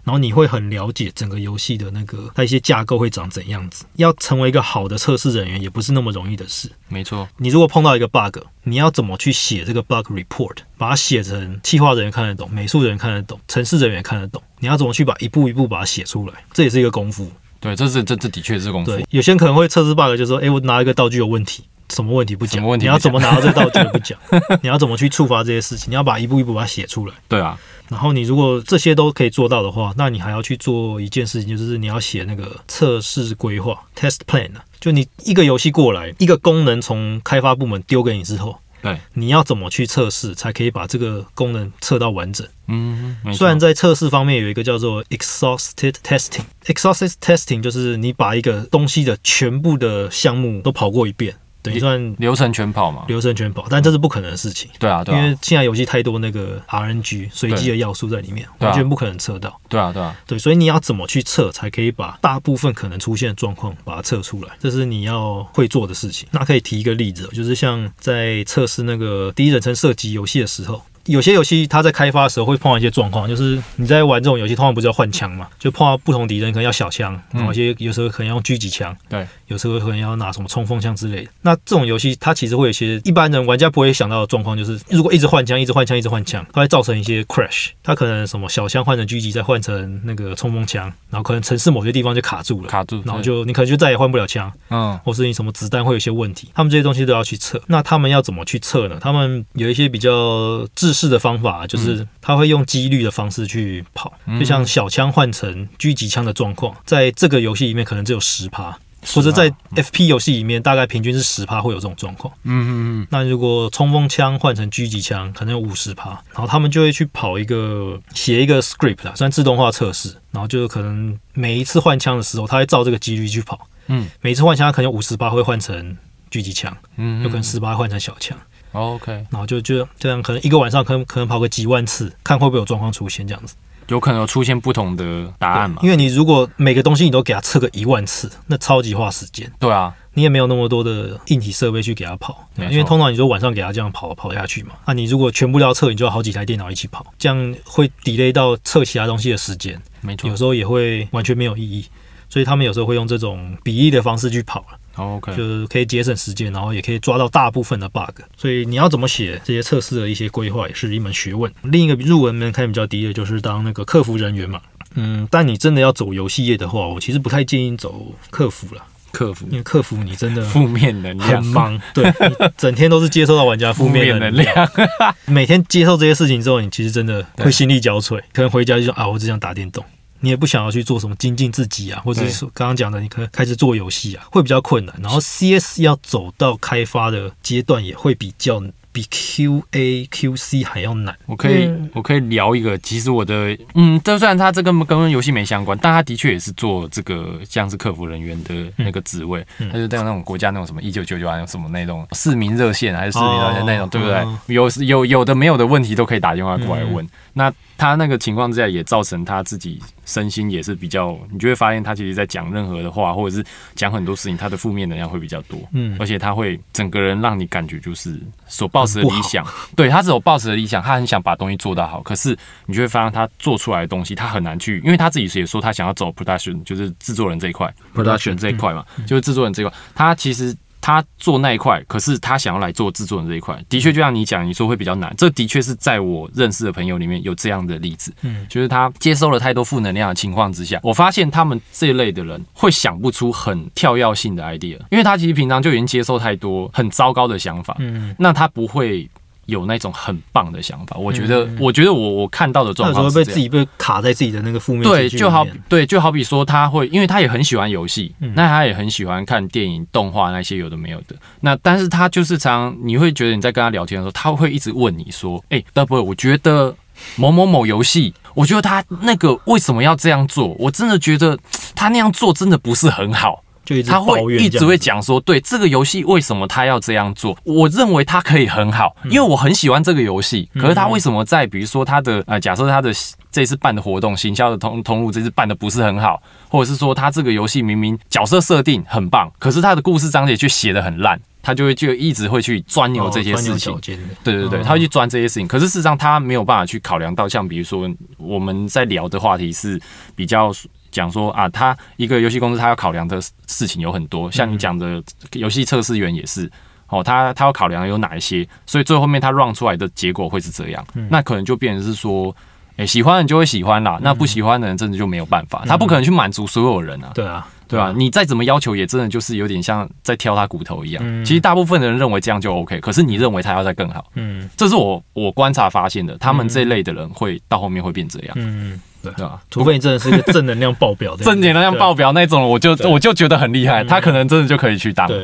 [0.04, 3.84] 然后你会很了解整个游戏的那个它一些架构会长怎样子。
[3.96, 6.70] 要成为一个好的测试人员，也不是那么容易的事。
[6.88, 14.42] 没错，你如果碰到一个 bug，你要怎么去写这个 bug report，把它写成气化人员看得懂，美术人员看得懂，城市人员看得懂。
[14.58, 17.30] 你要怎么去把一步一步把它写出来，这也是一个功夫。
[17.60, 18.90] 对，这是这这的确是功夫。
[18.90, 22.56] 对，有些人可能会测试 bug，就说：“哎，我拿一个道具有问题，什么问题不讲？
[22.56, 24.18] 什么问题你要怎么拿到这个道具也不讲？
[24.62, 25.88] 你要怎么去触发这些事情？
[25.90, 27.14] 你要把一步一步把它写出来。
[27.28, 27.56] 对啊，
[27.92, 34.64] 然后你如果这些都可以做到的话，那你还要去做一件事情，就是你要写那个测试规划 （test plan） 啊。
[34.80, 42.44] 就你一个游戏过来，一个功能从开发部门丢给你之后，对，你要怎么去测试，才可以把这个功能测到完整？
[42.66, 46.42] 嗯，虽然在测试方面有一个叫做 exhausted testing。
[46.64, 53.04] exhausted testing 就是你把一个东西的全部的项目都跑过一遍，等于算流程全跑嘛。
[53.08, 54.70] 流程全跑，但这是不可能的事情。
[54.78, 59.60] 对啊，对啊因为，现在游戏太多那个 RNG 随机的要素在里面，完全不可能测到。
[59.68, 66.28] 对啊，对啊，对，所以你要怎么去测，才可以把大部分可能出现的状况把它测出来，这是你要会做的事情。
[66.32, 70.82] 那可以提一个例子，就是像在测试那个第一人称射击游戏的时候。
[71.06, 81.30] 有些游戏它在开发的时候会碰到一些状况，就是你在玩这种游戏，通常不是要换枪嘛，就碰到不同敌人可能要小枪，然后一些有时候可能要用狙击枪，对，有时候可能要拿什么冲锋枪之类的。
[81.42, 87.68] 那这种游戏它其实会有一些一般人玩家不会想到的状况，就是如果一直换枪、一直换枪、一直换枪，它会造成一些 crash。
[87.82, 97.60] 它可能什么小枪换成狙击，再换成那个冲锋枪，然后可能城市某些地方就卡住了，卡住，然后就你可能就再也换不了枪，嗯或是你什么子弹会有一些问题，他们这些东西都要去测。
[97.66, 98.98] 那他们要怎么去测呢？
[99.00, 108.78] 他们有一些比较制式的方法，就是他会用几率的方式去跑，嗯就像小枪换成狙击枪的状况，在这个游戏里面可能只有十趴。
[109.04, 112.32] 或者在 FP 游戏里面，大概平均是十趴会有这种状况。
[112.44, 112.70] 嗯嗯
[113.02, 123.66] 嗯，那如果冲锋枪换成狙击枪，可能有五十趴，然后他们就会去跑一个写一个 script 啦，算自动化测试，然后就可能每一次换枪的时候，他会照这个几率去跑。
[123.88, 125.96] 嗯，每一次换枪，他可能有五十趴会换成
[126.30, 128.38] 狙击枪，嗯，有可能十八换成小枪，
[128.72, 133.54] OK，然后就就这样，可能一个晚上可能可能跑个几万次，看会不会有状况出现这样子。
[133.88, 135.80] 有可能有出现不同的答案嘛？
[135.82, 139.50] 因为你如果每个东西你都给它测个一万次，那超级花时间。
[139.58, 151.84] 对啊，你也没有那么多的硬体设备去给它跑，因为通常你说晚上给它这样跑跑下去嘛，那你如果全部都要测，你就要好几台电脑一起跑，这样会 delay 到测其他东西的时间，没错有时候也会完全没有意义。
[152.32, 158.22] 所以他们有时候会用这种比例的方式去跑了，，OK，就是可以节省时间，然后也可以抓到大部分的 bug。
[158.38, 161.52] 所以你要怎么写这些测试的一些规划，也是一门学问。
[161.64, 164.62] 另一个入门门槛比较低的就是当那个客服人员嘛。
[164.94, 179.84] 嗯，但你真的要走游戏业的话，我其实不太建议走客服了，客服因为客服你真的负面能量很，忙，对，你整天都是接收到玩家 负面能量，量，每天接受这些事情之后，你其实真的会心力交瘁，可能回家就说啊，我只想打电动。
[180.22, 184.94] 你也不想要去做什么精进自己啊，或者是刚刚讲的，你可能开始做游戏啊，会比较困难。
[185.02, 188.62] 然后 CS 要走到开发的阶段也会比较
[188.92, 191.16] 比 QA、QC 还要难。
[191.26, 204.38] 我可以嗯我可以聊一个，其实我的嗯，就算他这个跟游戏没相关，但他的确也是做这个像是客服人员的那个职位，嗯他就在那种国家那种什么一九九九啊，什么那种市民热线还是市民热线那种，哦对不对嗯？
[204.46, 207.04] 有有有的没有的问题都可以打电话过来问。
[207.32, 213.44] 那他那个情况之下，也造成他自己身心也是比较，你就会发现他其实在讲任何的话，或者是
[213.74, 215.58] 讲很多事情，他的负面能量会比较多。
[215.72, 215.96] 嗯。
[216.00, 219.46] 而且他会整个人让你感觉就是所抱持的理想，
[219.76, 222.36] 对他只有抱持的理想，他很想把东西做到好，可是
[222.66, 227.72] 你就会发现他做出来的东西，他很难去，因为他自己也说他想要走 production，就是制作人这一块。
[227.94, 230.56] Production，，production 这一块嘛，就是制作人这一块，他其实。
[230.82, 238.12] 他做那一块，可是他想要来做制作人这一块，的确就像你讲，你说会比较难，这的确是在我认识的朋友里面有这样的例子。
[238.22, 238.44] 嗯。
[238.48, 249.08] 就是他接收了太多负能量的情况之下，我发现他们这一类的人会想不出很跳跃性的 idea，因为他其实平常就已经接受太多很糟糕的想法，嗯，那他不会
[249.46, 250.96] 有那种很棒的想法。
[250.96, 253.40] 我觉得，我觉得我我看到的那状有时候会被自况是这样。
[253.40, 261.16] 己被卡在自己的那个负面对，就好对，就好比说他会，因为他也很喜欢游戏，嗯那他也很喜欢看电影、动画那些有的没有的。
[261.40, 266.74] 那但是他就是常常你会觉得你在跟他聊天的时候，他会一直问你说：“哎、d o u b l e 我觉得
[267.16, 270.48] 某某某游戏，我觉得他那个为什么要这样做？
[270.58, 271.38] 我真的觉得
[271.74, 277.36] 他那样做真的不是很好。”就一直他会讲说，对这个游戏为什么他要这样做？
[277.44, 280.48] 我认为他可以很好，因为我很喜欢这个游戏。
[280.54, 282.92] 可是他为什么在比如说他的呃，假设他的
[283.30, 293.78] 这次办的活动、行销的通通路这次办的不是很好，或者是说他这个游戏明明角色设定很棒，可是他的故事章节却写的很烂，他就会就一直会去钻牛这些事情
[294.22, 297.88] 对对对，哦他会去钻这些事情，可是事实上他没有办法去考量到，像比如说
[298.18, 299.80] 我们在聊的话题是
[300.14, 300.52] 比较
[300.92, 306.48] 讲说啊，他一个游戏公司他要考量的事情有很多，像你讲的游戏测试员也是。
[306.88, 312.36] 哦，他他要考量有哪一些，所以最后面他 run 出来的结果会是这样，那可能就变成是说，
[312.76, 317.10] 诶、喜欢的人就会喜欢啦，那不喜欢的人真的就没有办法，他不可能去满足所有人啊。
[317.14, 321.02] 对啊，对啊、你再怎么要求，也真的就是有点像在挑他骨头一样。
[321.02, 321.24] 嗯。
[321.24, 324.46] 其实大部分的人认为这样就 OK，可是你认为他要再更好，嗯。
[324.54, 326.18] 这是我我观察发现的。
[326.18, 329.38] 他们这一类的人会到后面会变这样，嗯，对，对吧？
[329.50, 335.18] 除非你真的是一个正能量爆表的人， 正能量爆表那种，我就我就觉得很厉害，他可能真的就可以去当，对，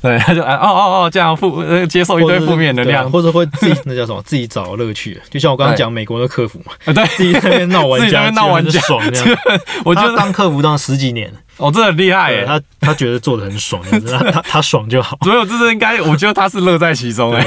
[0.00, 3.10] 对他就哎哦哦哦这样负呃接受一堆负面能量。
[3.10, 9.38] 或者会自己 那叫什么自己找乐趣，就像我刚刚讲美国的客服嘛，呃对， 自己在那边闹玩家，闹玩家爽这样。
[9.84, 12.44] 我觉得他当客服当了十几年，哦真的很厉害耶。
[12.46, 15.16] 他他觉得做的很爽，他他他爽就好。
[15.22, 17.44] 所有这是应该，我觉得他是乐在其中哎，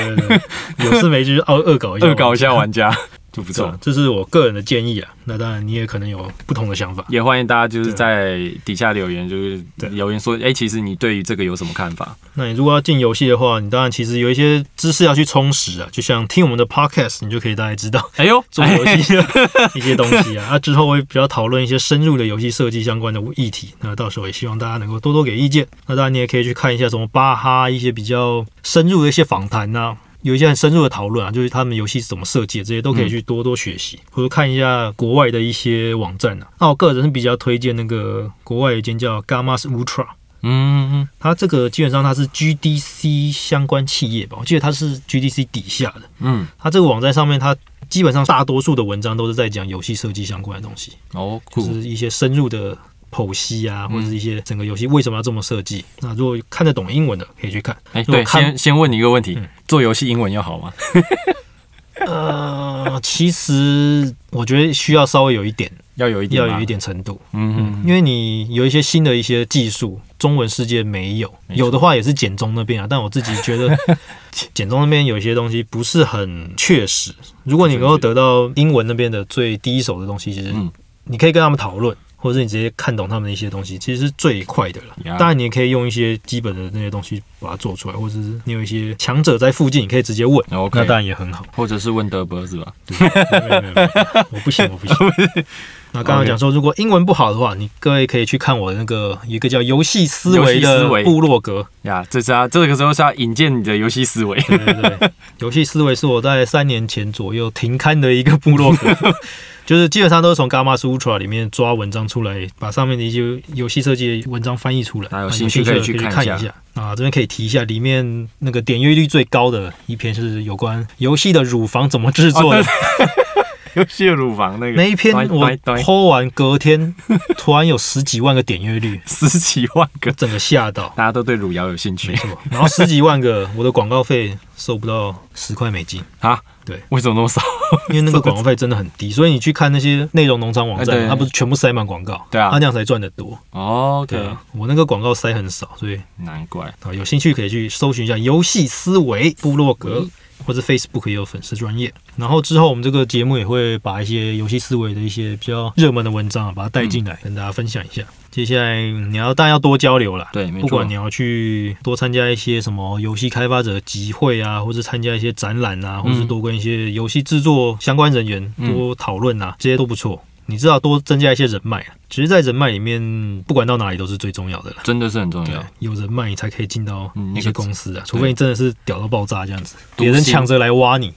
[0.84, 2.96] 有事没事就恶恶搞一下，恶搞一下玩家
[3.32, 3.78] 就不错。
[3.82, 5.10] 这是我个人的建议啊。
[5.26, 7.04] 那当然你也可能有不同的想法。
[7.10, 9.62] 也欢迎大家就是在底下留言，就是
[9.92, 12.16] 留言说，哎、其实你对于这个有什么看法？
[12.36, 19.26] 那你如果要进游戏的话，你当然其实有一些知识要去充实啊，就像听我们的 podcast，你就可以大概知道哎呦， 做游戏的
[19.76, 20.48] 一些东西啊。
[20.52, 23.74] 那之后会比较讨论一些深入的游戏设计相关的议题。
[23.82, 25.68] 那到时候也希望大家能够多多给意见。
[25.88, 29.98] 那当然你也可以去看一下什么巴哈一些比较深入的一些访谈呐。
[30.28, 36.48] 有一些很深入的讨论啊，就是他们游戏是怎么设计的，这些都可以去多多学习，或者看一下国外的一些网站啊。
[36.60, 40.06] 那我个人是比较推荐那个国外有一间叫 Gammas Ultra，
[40.44, 46.02] 嗯嗯它这个基本上它是 GDC 相关企业吧，我记得它是 GDC 底下的。
[46.20, 47.56] 嗯，它这个网站上面，它
[47.88, 52.78] 基本上大多数的文章都是在讲游戏设计相关的东西，哦，就，是一些深入的
[53.12, 55.84] 剖析啊，或者是一些整个游戏为什么要这么设计。
[55.99, 57.76] 那如果看得懂英文的，可以去看。
[57.93, 60.74] 哎、对，先先问你一个问题，嗯做游戏英文要好吗？
[62.05, 72.86] 呃，其实我觉得需要稍微有一点，要有一点，要有一，点程度，嗯嗯，因为你有一些新的一些技术，中文世界没有，有的话也是简中那边啊。
[72.88, 73.76] 但我自己觉得
[74.53, 77.12] 简中那边有一些东西不是很确实。
[77.43, 80.72] 如果你能够得到英文那边的最第一手的东西，其实嗯
[81.05, 84.95] 你可以跟他们讨论，或者是你直接看懂他们的一些东西，其实是最快的了。
[85.05, 91.45] 呀当然，你也可以用一些基本的那些东西把它做出来，或者是你有一些强者在附近，你可以直接问那当然也很好。
[91.55, 92.74] 或者是问德伯是吧？
[92.99, 93.89] 没有没有没有
[94.32, 95.45] 我不行，我不行。
[95.93, 101.65] 那刚刚讲说，如果英文不好的话，你各位可以去看我的那个一个叫游戏思维的部落格。
[101.84, 104.38] 呀，这是啊，这个时候是要引荐你的游戏思维。
[104.49, 108.89] 对对对，游戏思维是我在三年前左右停刊的一个部落格，
[109.68, 115.09] 就是基本上都是从 Gamma Ultra 里面抓文章出来，把上面的一些游戏设计的文章翻译出来。
[115.11, 116.95] 有那兴趣可以去看一下啊。
[116.95, 122.63] 这边可以提一下，里面那个点阅率最高的一篇是有关游戏的乳房怎么制作的。
[123.76, 126.95] 游戏的乳房那个那一篇我端端 PO 完，隔天
[127.38, 130.91] 突然有十几万个点阅率， 十几万个，整个吓到。
[130.95, 136.39] 大家都对乳窑有兴趣没错，然后十几万个，我的广告费收不到十块美金，啊？
[136.68, 137.41] 对，为什么那么少？
[137.89, 143.39] 因为那个广告费真的很低，所以你去看那些内容农场网站，它不是全部塞满广告，对啊它那样才赚得多。
[143.51, 146.65] 哦对啊，我那个广告塞很少，所以难怪。
[146.82, 150.05] 啊，有兴趣可以去搜寻一下游戏思维部落格，
[150.45, 151.93] 或者 Facebook 也有粉丝专业。
[152.18, 158.03] 然后之后我们这个节目也会把一些游戏思维的一些比较热门的文章啊，把它带进来，跟大家分享一下。
[158.46, 170.24] 接下来你要当然要多交流啦，对不管你要去多参加一些什么游戏开发者集会啊，或者参加一些展览啊，或者是多跟一些游戏制作相关人员嗯多讨论啊，这些都不错。
[170.46, 173.02] 你知道多增加一些人脉啊，其实，在人脉里面，
[173.48, 174.78] 不管到哪里都是最重要的了。
[174.84, 181.12] 真的是很重要。，有人脉你才可以进到一些公司啊，除非你真的是屌到爆炸这样子，别人抢着来挖你。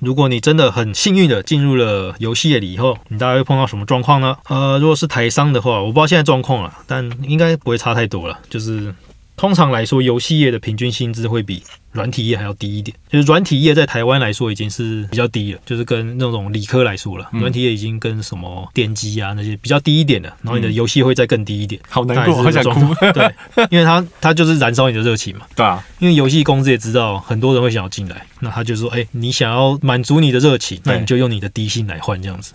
[0.00, 4.36] 如果你真的很幸运的进入了游戏业里以后，你大概会碰到什么状况呢？
[4.48, 8.38] 呃，如果是台商的话，我不知道现在状况了，但应该不会差太多了。
[8.50, 8.94] 就是
[9.36, 11.62] 通常来说，游戏业的平均薪资会比
[11.96, 12.96] 软体业还要低一点。
[13.08, 21.80] 就是软体业在台湾来说已经是比较低了，就是跟那种理科来说了，嗯软体业已经跟什么电机啊那些比较低一点的，然后你的游戏会再更低一点。
[21.88, 23.34] 好难过，好想哭对，
[23.70, 25.46] 因为它它就是燃烧你的热情嘛。
[25.56, 32.52] 对啊，因为游戏公司也知道很多人会想要进来，那他就说：“哎、你想要满足你的热情，那你就用你的低薪来换这样子。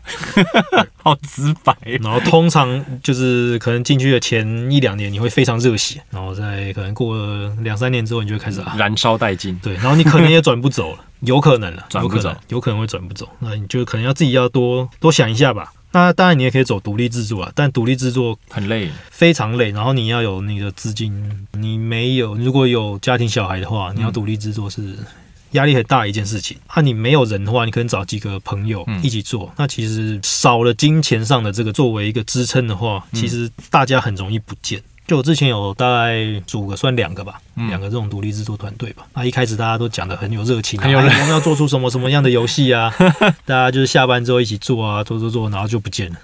[1.01, 9.57] 好直白。”然后通常就是可能进去的前一两年你会非常热血，然后在可能过了两三年之后，你就会开始啊，燃烧殆尽。
[9.59, 15.71] 对，然后你可能也转不走了，有可能了，转不走有可能，有可能会转不走，那你就可能要自己要多多想一下吧。
[15.93, 24.95] 那当然你也可以走独立制作啊，但独立制作很累，非常累，然后你要有你的资金，你没有，如果有家庭小孩的话，你要独立制作是
[25.51, 26.55] 压力很大一件事情。
[26.67, 34.81] 啊，你没有人的话，你可能找几个朋友嗯一起做，那其实少了金钱上的这个作为一个支撑的话，嗯其实大家很容易不见。
[35.11, 39.03] 就我之前有大概组个算两个吧，嗯两个这种独立制作团队吧。
[39.13, 42.89] 那，一开始大家都讲的很有热情、啊，很有我们要做出什么什么样的游戏啊？
[43.43, 46.15] 大家就是下班之后一起做啊，做做做，然后就不见了。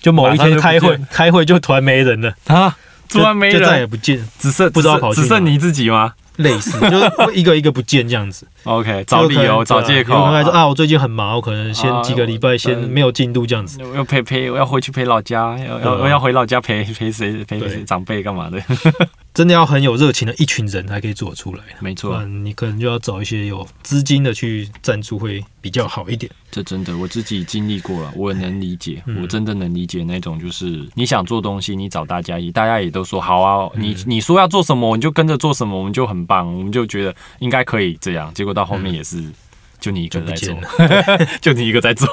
[0.00, 2.34] 就某一天开会，开会就突然没人了。
[2.48, 2.76] 啊，
[3.08, 6.12] 突然没人就再也，不见，只剩不知道跑去只剩你自己吗
[6.42, 13.78] 类似就是会一个一个不见这样子，？OK，找理由，找借口有可能说啊，我最近很忙，我可能先啊几个礼拜先嗯没有进度这样子。
[13.82, 18.60] 我要陪陪，我要回去陪老家，要要我要回老家陪陪谁陪谁长辈干嘛的？
[19.34, 26.30] 真的要很有热情的一群人才可以做出来，没错，然你可能就要找一些有资金的去赞助会比较好一点。
[26.50, 39.22] 这真的我自己经历过了，我也能理解，嗯我真的能理解那种就是你想做东西，你找大家也大家也都说好啊，嗯你你说要做什么，你就跟着做什么，我们就很棒，我们就觉得应该可以这样，结果到后面也是
[39.78, 40.54] 就你一个在做。
[40.54, 42.06] 见，就你一个在做，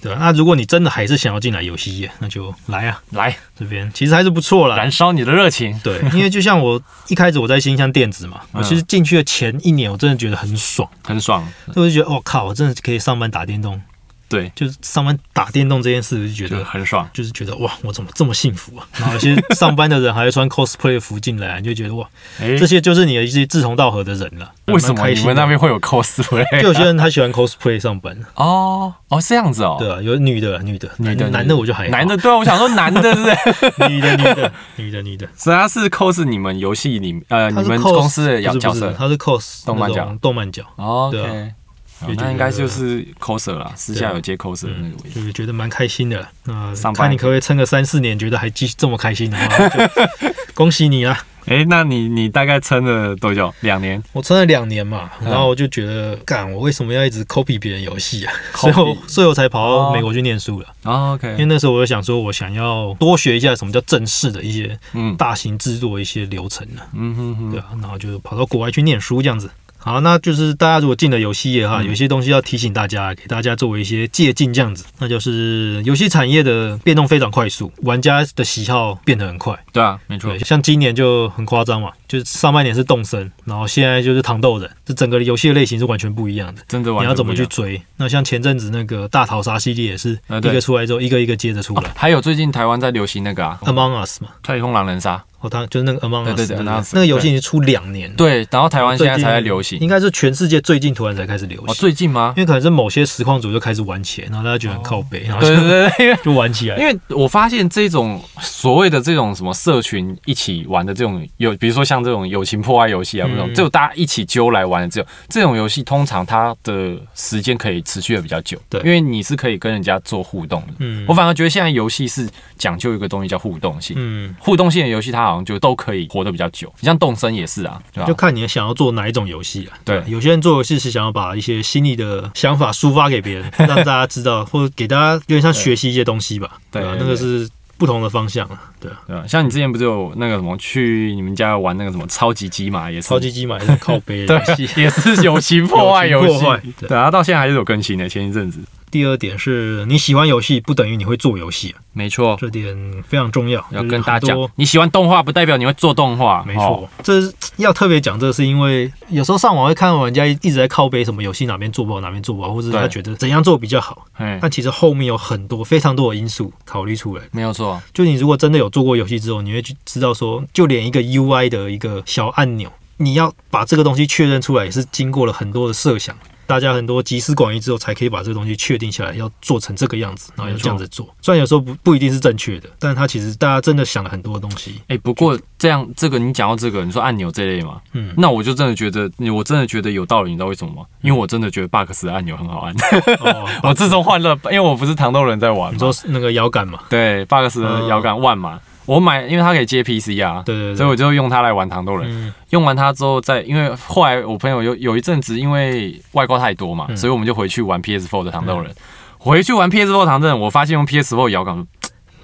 [0.00, 0.14] 对。
[0.16, 3.36] 那如果你真的还是想要进来游戏业，那就来啊，来。
[3.58, 4.76] 这边其实还是不错啦。
[4.76, 4.90] 燃。
[4.90, 8.60] 烧你的热情，对，因为就像我一开始我在新乡电子嘛，嗯。
[8.60, 13.80] 我其实进去的前一年，我真的觉得很爽，很爽，我就觉得，我、靠，我真的可以上班打电动，
[14.28, 17.08] 对，就是上班打电动这件事，就觉就得很爽。
[17.12, 18.86] 就是觉得哇，我怎么这么幸福啊？
[18.98, 22.06] 然后有些上班的人还会穿 cosplay 服进来，你就觉得哇，
[22.40, 24.52] 哎这，些就是你的一些志同道合的人了。
[24.66, 25.08] 为什么？
[25.08, 26.44] 你们那边会有 cosplay？
[26.60, 31.90] 就有些人他喜欢 cosplay 上班，哦哦，这样子哦，对啊，有女的、女的、女的男男的我就还好。
[31.90, 33.88] 男的，对啊，我想说男的，对不对？
[33.88, 35.26] 女的、女的、女的、女的。
[35.36, 38.92] 所以他是 cos 你们游戏里呃你们公司的不是角角色。
[38.92, 40.14] 他是 cos 动漫角。
[40.20, 41.54] 动漫角，哦对
[42.00, 45.14] 啊，OK，那应该就是 coser 啦，私下有接 coser 的那个位置。
[45.14, 46.26] 就是觉得蛮开心的。
[46.44, 50.24] 那看你可不可以撑个三四年，觉得还继续这么开心 的话，就
[50.54, 51.24] 恭喜你啊！
[51.46, 53.50] 哎，那你你大概撑了多久？
[53.60, 54.02] 两年？
[54.12, 58.32] 我撑了两年嘛，嗯然后我就觉得，干，我为什么要一直 copy 别人游戏啊？
[58.54, 60.66] 所以 Copy 我所以我才跑到哦美国去念书了。
[60.82, 69.50] 哦因为那时候我就想说，我想要多学一下什么叫正式的一些嗯大型制作的一些流程呢、嗯哼哼，对啊，然后就跑到国外去念书这样子。
[69.78, 79.58] 好，那就是大家如果进了游戏业哈，嗯有些东西要提醒大家，给大家作为一些借鉴这样子，那就是游戏产业的变动非常快速，玩家的喜好变得很快。
[79.72, 86.62] 对啊，没错，，像今年就很夸张嘛，就是上半年是动森，然后现在就是糖豆人，这整个游戏的类型是完全不一样的。
[86.68, 87.34] 真的完全你要怎么？
[87.38, 87.80] 去追？
[87.96, 91.84] 那像前阵子那个大逃杀系列也是一个出来之后，一个一个接着出来。
[91.94, 99.78] 还有最近台湾在流行那个啊，Among Us 嘛，太空狼人杀，哦，他就是那个 Among Us，对对不 Among Us，那个游戏已经出两年了，对，然后台湾现在才在流行。
[99.78, 102.34] 应该是全世界最近突然才开始流行哦，最近吗？
[102.36, 106.76] 因为可能是某些实况组就开始玩起来，然后大家觉得很靠北，然后对 就玩起来。
[106.76, 120.74] 因为我发现这种所谓的这种什么社群一起玩的这种有，比如说像这种友情破坏游戏啊，嗯这种只有大家一起揪来玩的这种这种游戏，通常它的时间可以持续的比较久，对因为你是可以跟人家做互动的。
[120.80, 126.72] 嗯我反而觉得现在游戏是讲究一个东西叫互动性，嗯，互动性的游戏它好像就都可以活得比较久。
[126.80, 128.14] 你像动森也是啊，对吧就？
[128.14, 129.78] 看你想要做哪一种游戏啊。
[129.84, 136.48] 对有些人做游戏是想要把一些心里的想法抒发给别人，让大家知道， 或者给大家有点像学习一些东西吧。
[136.48, 138.60] 吧对啊那个是不同的方向啊。
[138.80, 139.24] 对啊？
[139.26, 144.66] 像你之前不是有那个什么去你们家玩那个什么超级机嘛，也是超级机买的靠背的游戏。
[144.74, 146.44] 对，也是友情破坏游戏
[146.80, 148.60] 对啊，到现在还是有更新的，前一阵子。
[148.90, 152.76] 第二点是你喜欢游戏，不等于你会做游戏啊，没错，这点
[153.06, 153.64] 非常重要。
[153.70, 156.42] 要跟大家讲，你喜欢动画不代表你会做动画。
[156.44, 157.20] 没错，哦，这
[157.56, 167.22] 要特别讲，这是因为有时候上网会看到玩家一直在靠背什么游戏哪边做不好，哪边做不好，或者他觉得怎样做比较好，哎，但其实后面有很多非常多的因素考虑出来。
[167.32, 176.16] 没有错，就你如果真的有做过游戏之后，你会去知道说，就连一个 UI 的一个小按钮，你要把这个东西确认出来，也是经过了很多的设想。
[176.48, 181.06] 大家很多集思广益之后，才可以把这个东西确定下来，要做成这个样子，然后要这样子做。
[181.20, 184.80] 虽然有时候不不一定是正确的，但是它其实大家真的想了很多东西。
[184.88, 190.82] 哎，不过这样这个你讲到这个，你说按钮这类嘛，嗯，那我就真的觉得，我真的觉得有道理，你知道为什么吗？
[191.02, 192.74] 因为我真的觉得 Box 的按钮很好按。
[193.20, 196.80] 哦， 我自从换了，因为我不是糖豆人在玩，你说那个摇杆嘛？
[196.88, 198.58] 对 Box 的摇杆 One 嘛，
[198.88, 202.08] 我买，因为它可以接 PC 啊，对对对，所以我就用它来玩糖豆人。
[202.10, 208.74] 嗯用完它之后再，因为后来我朋友有有一阵子因为外挂太多嘛，嗯所以我们就回去玩 PS4 的糖豆人。
[209.18, 211.66] 回去玩 PS4 糖豆人，我发现用 PS4 摇杆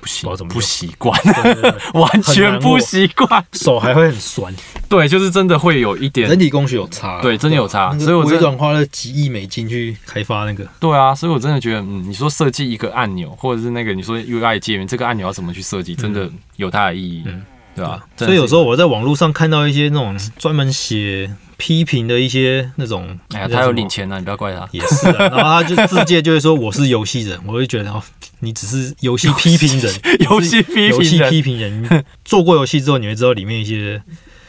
[0.05, 1.19] 不习不习惯，
[1.95, 3.43] 完全不习惯。
[3.53, 4.55] 手还会很酸，
[4.87, 17.43] 对，就是真的会有一点人体工学有差，对真的有差所以我微软花了几亿美金去开发那个，对啊，所以我真的觉得，嗯，你说设计一个按钮，或者是那个你说 UI 界面，这个按钮要怎么去设计，真的有它的意义，嗯
[17.75, 18.05] 对吧？
[18.17, 24.69] 所以有时候，我在网络上看到一些那种专门写批评的一些那种，他有领钱啊，你不要怪他。
[24.73, 28.03] 也是啊， 然后他就自介就会说我是游戏人，我会觉得哦，
[28.41, 29.95] 你只是游戏批评人，
[30.31, 34.01] 游戏批游戏批评人，做过游戏之后，你会知道里面一些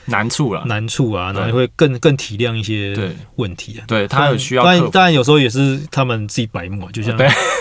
[0.05, 3.11] 难处了，难处啊，然后会更更体谅一些对。
[3.35, 3.83] 问题啊。
[3.87, 4.91] 对他有需要当然克服。
[4.91, 7.17] 当然有时候也是他们自己白目啊，就像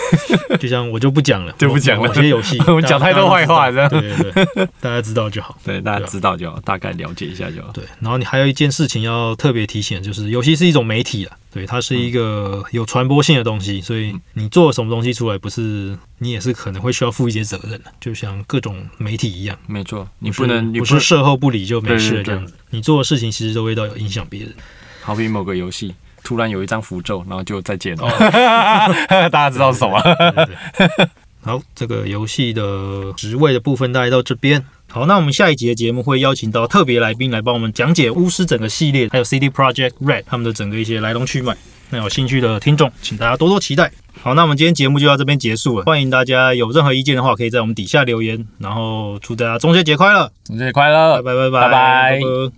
[0.59, 2.07] 就像我就不讲了， 就不讲了。
[2.07, 5.57] 某些游戏 我们讲太多坏话大家都知道对对对，大家知道就好。
[5.65, 7.69] 对，大家知道就好，大概了解一下就好。
[7.73, 24.53] 对，然后你还有一件事情要特别提醒，就是游戏是一种媒体啊，对，它是一个有传播性的东西，所以你做什么东西出来，不是你也是可能会需要负一些责任的，就像各种媒体一样，没错，你不能，不是事后不理就没事了这样子，你做的事情其实都会到有影响别人。
[25.01, 25.95] 好比某个游戏
[26.25, 28.09] 突然有一张符咒，然后就再见了，哦。
[29.31, 29.97] 大家知道是什么？
[31.45, 34.65] 好，这个游戏的职位的部分，大概到这边。
[34.89, 41.55] 好，那我们下一集的节目会邀请到特别来宾来帮我们讲解《巫师》整个系列，还有 CD Project Red 他们的整个一些来龙去脉。
[41.91, 43.91] 那有兴趣的听众，请大家多多期待。
[44.23, 45.85] 好，那我们今天节目就到这边结束了。
[45.85, 48.43] 欢迎大家有任何意见的话，可以在我们底下留言。
[48.57, 50.31] 然后，祝大家中秋节快乐！
[50.45, 51.21] 中秋节快乐！
[51.21, 52.55] 拜拜拜拜拜。